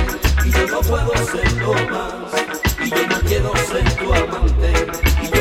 y 0.45 0.51
yo 0.53 0.67
no 0.69 0.81
puedo 0.83 1.13
serlo 1.33 1.75
más. 1.91 2.87
Y 2.87 2.91
yo 2.91 3.07
no 3.09 3.21
quiero 3.27 3.53
ser 3.67 3.97
tu 3.97 4.15
amante 4.15 5.34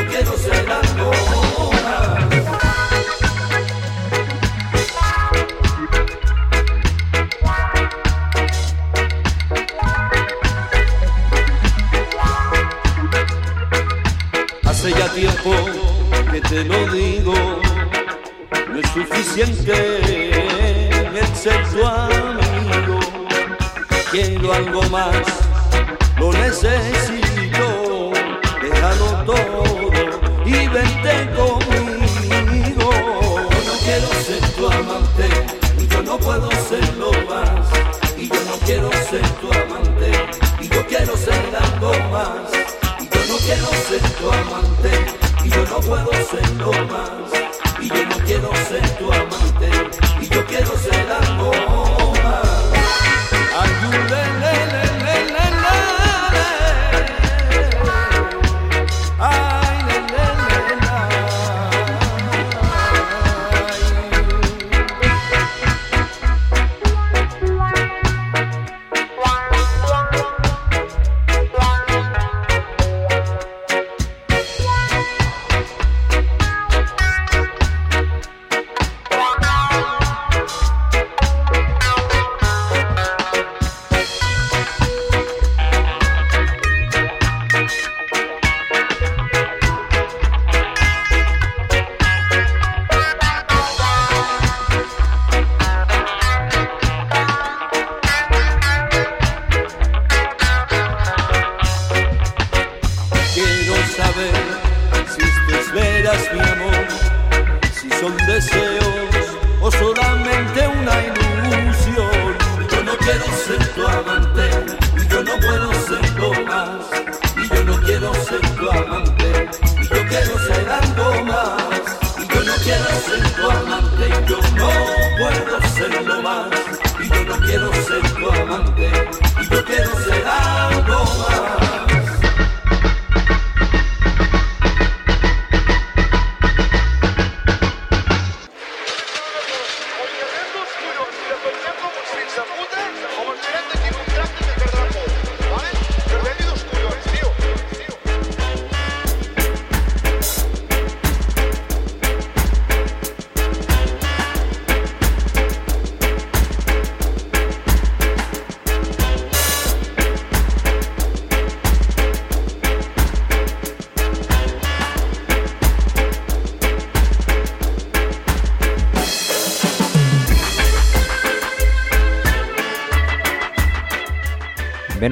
siente. 19.33 19.92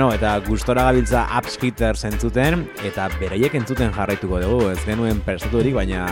Beno, 0.01 0.15
eta 0.17 0.39
gustora 0.41 0.87
gabiltza 0.87 1.27
Ups 1.37 1.59
Hitters 1.61 2.07
entzuten, 2.07 2.63
eta 2.87 3.03
beraiek 3.21 3.53
entzuten 3.59 3.93
jarraituko 3.93 4.39
dugu, 4.41 4.71
ez 4.71 4.79
genuen 4.81 5.21
prestaturik, 5.27 5.77
baina 5.77 6.07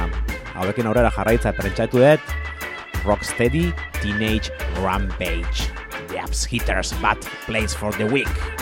hauekin 0.53 0.91
aurrera 0.91 1.09
jarraitza 1.17 1.55
pentsatu 1.57 2.05
dut, 2.05 2.37
Rocksteady 3.01 3.65
Teenage 3.97 4.53
Rampage. 4.83 5.71
The 6.13 6.21
Ups 6.21 6.45
Hitters, 6.45 6.93
but 7.01 7.17
plays 7.47 7.73
for 7.73 7.89
the 7.97 8.05
week. 8.05 8.58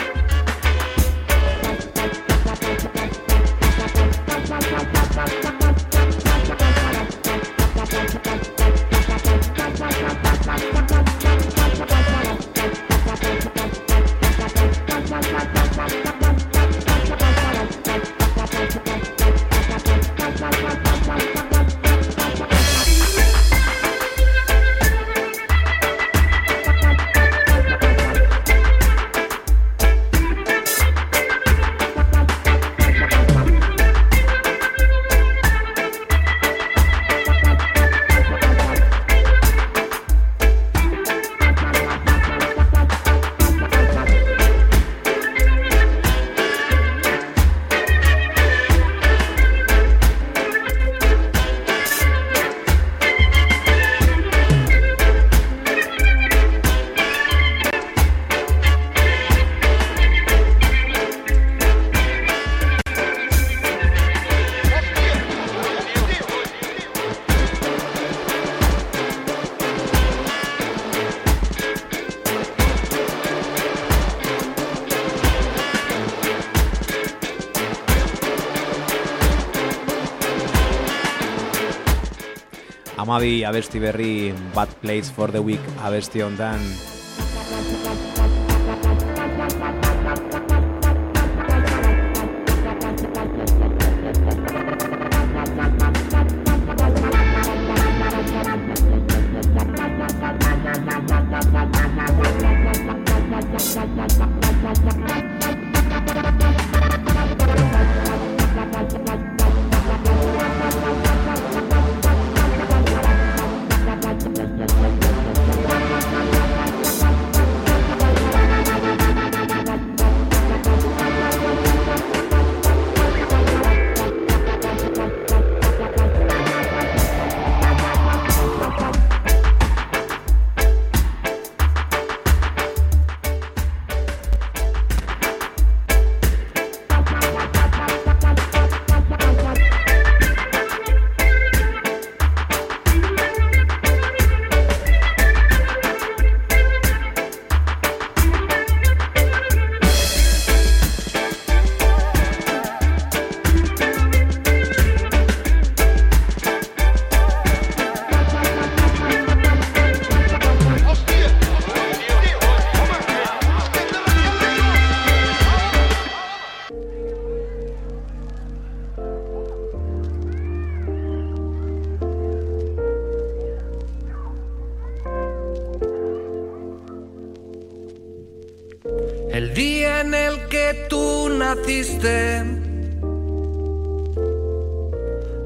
Amabi 83.08 83.40
abesti 83.40 83.80
berri 83.80 84.36
Bad 84.52 84.68
Place 84.84 85.08
for 85.08 85.32
the 85.32 85.40
Week 85.40 85.64
abesti 85.80 86.20
hontan 86.20 86.60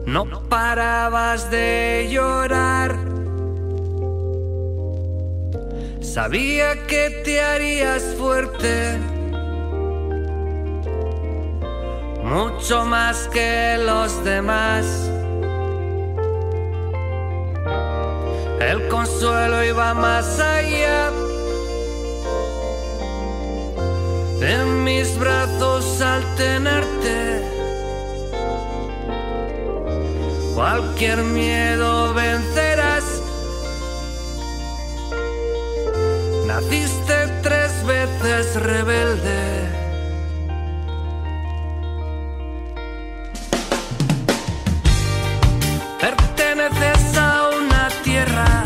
no 0.06 0.42
parabas 0.48 1.50
de 1.50 2.08
llorar. 2.10 2.96
Sabía 6.00 6.86
que 6.86 7.22
te 7.24 7.40
harías 7.40 8.02
fuerte, 8.18 8.98
mucho 12.22 12.84
más 12.84 13.28
que 13.28 13.78
los 13.84 14.22
demás. 14.24 14.84
El 18.60 18.88
consuelo 18.88 19.64
iba 19.64 19.94
más 19.94 20.38
allá. 20.38 21.10
en 24.42 24.82
mis 24.82 25.16
brazos 25.18 26.00
al 26.00 26.22
tenerte. 26.34 27.42
Cualquier 30.54 31.18
miedo 31.22 32.12
vencerás. 32.14 33.22
Naciste 36.46 37.14
tres 37.42 37.72
veces 37.86 38.60
rebelde. 38.62 39.68
Perteneces 46.00 47.16
a 47.16 47.50
una 47.50 47.88
tierra 48.02 48.64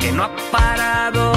que 0.00 0.12
no 0.12 0.24
ha 0.24 0.30
parado 0.50 1.33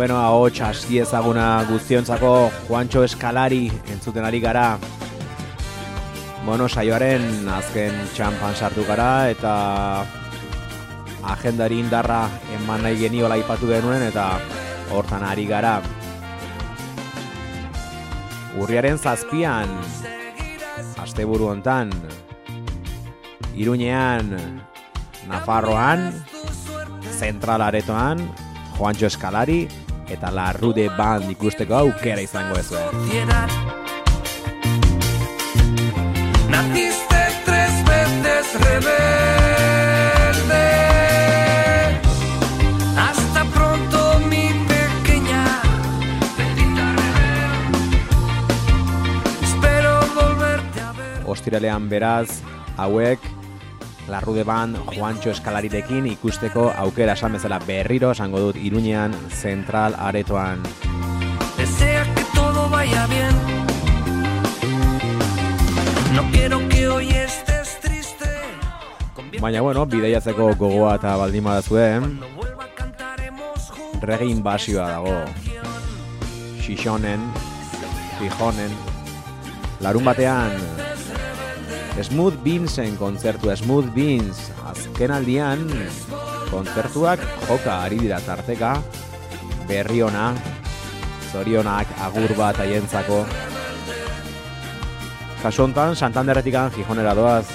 Beno, 0.00 0.16
ahots 0.16 0.62
aski 0.64 0.96
ezaguna 1.02 1.60
guztiontzako 1.68 2.28
Juancho 2.68 3.02
Eskalari 3.04 3.66
entzuten 3.92 4.24
ari 4.24 4.38
gara. 4.40 4.78
Bueno, 6.46 6.70
saioaren 6.72 7.44
azken 7.52 7.98
txampan 8.14 8.56
sartu 8.56 8.86
gara 8.88 9.28
eta 9.28 9.52
agendari 11.34 11.82
indarra 11.84 12.22
eman 12.56 12.86
nahi 12.86 12.96
geniola 13.02 13.36
ipatu 13.42 13.68
genuen 13.68 14.06
eta 14.06 14.24
hortan 14.88 15.26
ari 15.28 15.44
gara. 15.50 15.74
Urriaren 18.56 18.96
zazpian, 18.96 19.68
asteburu 21.04 21.50
hontan, 21.52 21.92
Iruñean, 23.52 24.32
Nafarroan, 25.28 26.08
Zentral 27.20 27.68
Aretoan, 27.68 28.24
Juancho 28.78 29.12
Eskalari 29.12 29.68
eta 30.10 30.30
La 30.30 30.52
Rude 30.52 30.88
Band 30.98 31.30
ikusteko 31.30 31.74
aukera 31.74 32.20
izango 32.20 32.56
ez 32.58 32.66
sociedad. 32.66 33.48
Naciste 36.50 37.20
tres 37.44 37.84
veces 37.86 38.60
rebelde. 38.60 40.66
Hasta 42.98 43.44
pronto, 43.54 44.18
mi 44.28 44.50
pequeña. 44.68 45.44
Bendita 46.36 46.92
rebelde. 46.98 47.98
Espero 49.42 50.00
volverte 50.14 50.80
a 50.80 50.92
ver. 50.92 51.22
Ostiralean 51.26 51.88
beraz, 51.88 52.42
hauek 52.76 53.20
Larrude 54.10 54.44
Band 54.44 54.76
Juancho 54.90 55.30
Eskalarirekin 55.30 56.06
ikusteko 56.10 56.70
aukera 56.82 57.14
esan 57.14 57.36
bezala 57.38 57.60
berriro 57.62 58.10
esango 58.10 58.40
dut 58.40 58.56
Iruñean 58.56 59.14
Zentral 59.30 59.94
Aretoan. 59.96 60.62
Desea 61.56 62.04
que 62.14 62.24
todo 62.34 62.68
vaya 62.68 63.06
bien. 63.06 63.34
No 66.14 66.22
quiero 66.32 66.68
que 66.68 66.88
hoy 66.88 67.08
estés 67.10 67.78
triste. 67.80 68.26
Baina 69.40 69.60
bueno, 69.60 69.86
bideiatzeko 69.86 70.54
gogoa 70.56 70.96
eta 70.98 71.14
baldin 71.16 71.44
badazue, 71.44 72.00
regi 74.02 74.30
inbasioa 74.32 74.88
dago. 74.90 75.16
Xixonen, 76.60 77.20
Gijonen, 78.18 78.70
larun 79.80 80.04
batean, 80.04 80.52
Smooth 81.98 82.38
Beansen 82.44 82.96
kontzertu, 82.96 83.50
Smooth 83.56 83.90
Beans, 83.94 84.50
azken 84.70 85.10
aldian, 85.10 85.66
kontzertuak 86.50 87.20
joka 87.48 87.80
ari 87.84 87.98
dira 88.00 88.20
tarteka, 88.24 88.76
berri 89.68 90.02
ona, 90.06 90.30
zorionak 91.32 91.90
agur 92.06 92.32
bat 92.38 92.62
haientzako. 92.62 93.24
Kasu 95.42 95.64
honetan, 95.64 95.96
Santanderretikan 95.96 96.70
Gijonera 96.74 97.14
doaz, 97.16 97.46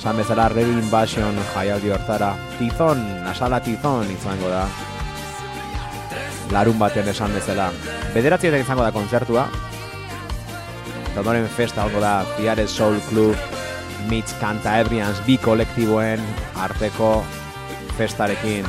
San 0.00 0.16
bezala 0.16 0.48
Reggae 0.48 0.80
Invasion 0.80 1.36
jaialdi 1.52 1.90
hortara. 1.92 2.30
Tizon, 2.56 3.02
nasala 3.20 3.58
tizon 3.60 4.08
izango 4.08 4.48
da. 4.48 4.62
Larun 6.54 6.78
batean 6.80 7.10
esan 7.12 7.34
bezala. 7.36 7.68
Bederatzietan 8.14 8.64
izango 8.64 8.86
da 8.86 8.94
kontzertua. 8.96 9.44
Eta 11.10 11.20
ondoren 11.20 11.44
festa 11.52 11.84
hongo 11.84 12.00
da 12.00 12.22
Fiares 12.38 12.70
Soul 12.72 12.96
Club, 13.10 13.59
Mitz 14.08 14.32
Kanta 14.40 14.78
Ebrians, 14.80 15.20
bi 15.26 15.36
kolektiboen 15.38 16.22
arteko 16.56 17.20
festarekin. 17.98 18.66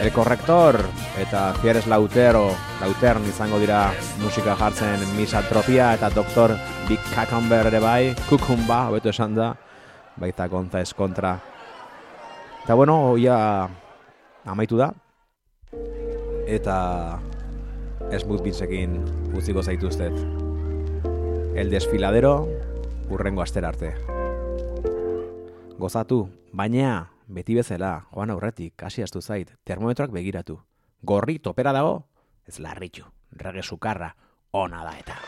El 0.00 0.12
Corrector 0.12 0.76
eta 1.18 1.54
Fieres 1.62 1.86
Lautero, 1.86 2.50
Lautern 2.82 3.24
izango 3.24 3.58
dira 3.58 3.86
musika 4.20 4.56
jartzen 4.58 5.00
Misantropia 5.16 5.94
eta 5.96 6.10
Dr. 6.12 6.56
Big 6.88 7.00
Cucumber 7.14 7.70
ere 7.70 7.80
bai, 7.80 8.14
Kukumba, 8.28 8.88
hobeto 8.90 9.08
esan 9.08 9.34
da, 9.34 9.54
baita 10.16 10.48
konta 10.52 10.80
ez 10.80 10.92
kontra. 10.94 11.38
Eta 12.64 12.74
bueno, 12.74 12.98
hoia 13.12 13.38
amaitu 14.44 14.76
da, 14.76 14.92
eta 16.46 17.18
Smooth 18.06 18.42
Beatsekin 18.44 19.00
utziko 19.34 19.62
zaituztet. 19.62 20.14
El 21.56 21.70
desfiladero, 21.70 22.46
urrengo 23.10 23.42
astera 23.42 23.68
arte. 23.68 23.94
Gozatu, 25.78 26.26
baina 26.52 27.10
beti 27.28 27.56
bezala, 27.58 28.06
joan 28.12 28.30
aurretik, 28.30 28.82
hasi 28.82 29.02
astu 29.02 29.20
zait, 29.20 29.52
termometroak 29.64 30.14
begiratu. 30.14 30.60
Gorri 31.02 31.38
topera 31.38 31.72
dago, 31.76 32.06
ez 32.46 32.58
larritu, 32.60 33.04
rege 33.32 33.62
sukarra, 33.62 34.14
ona 34.52 34.84
da 34.84 34.96
eta. 34.98 35.20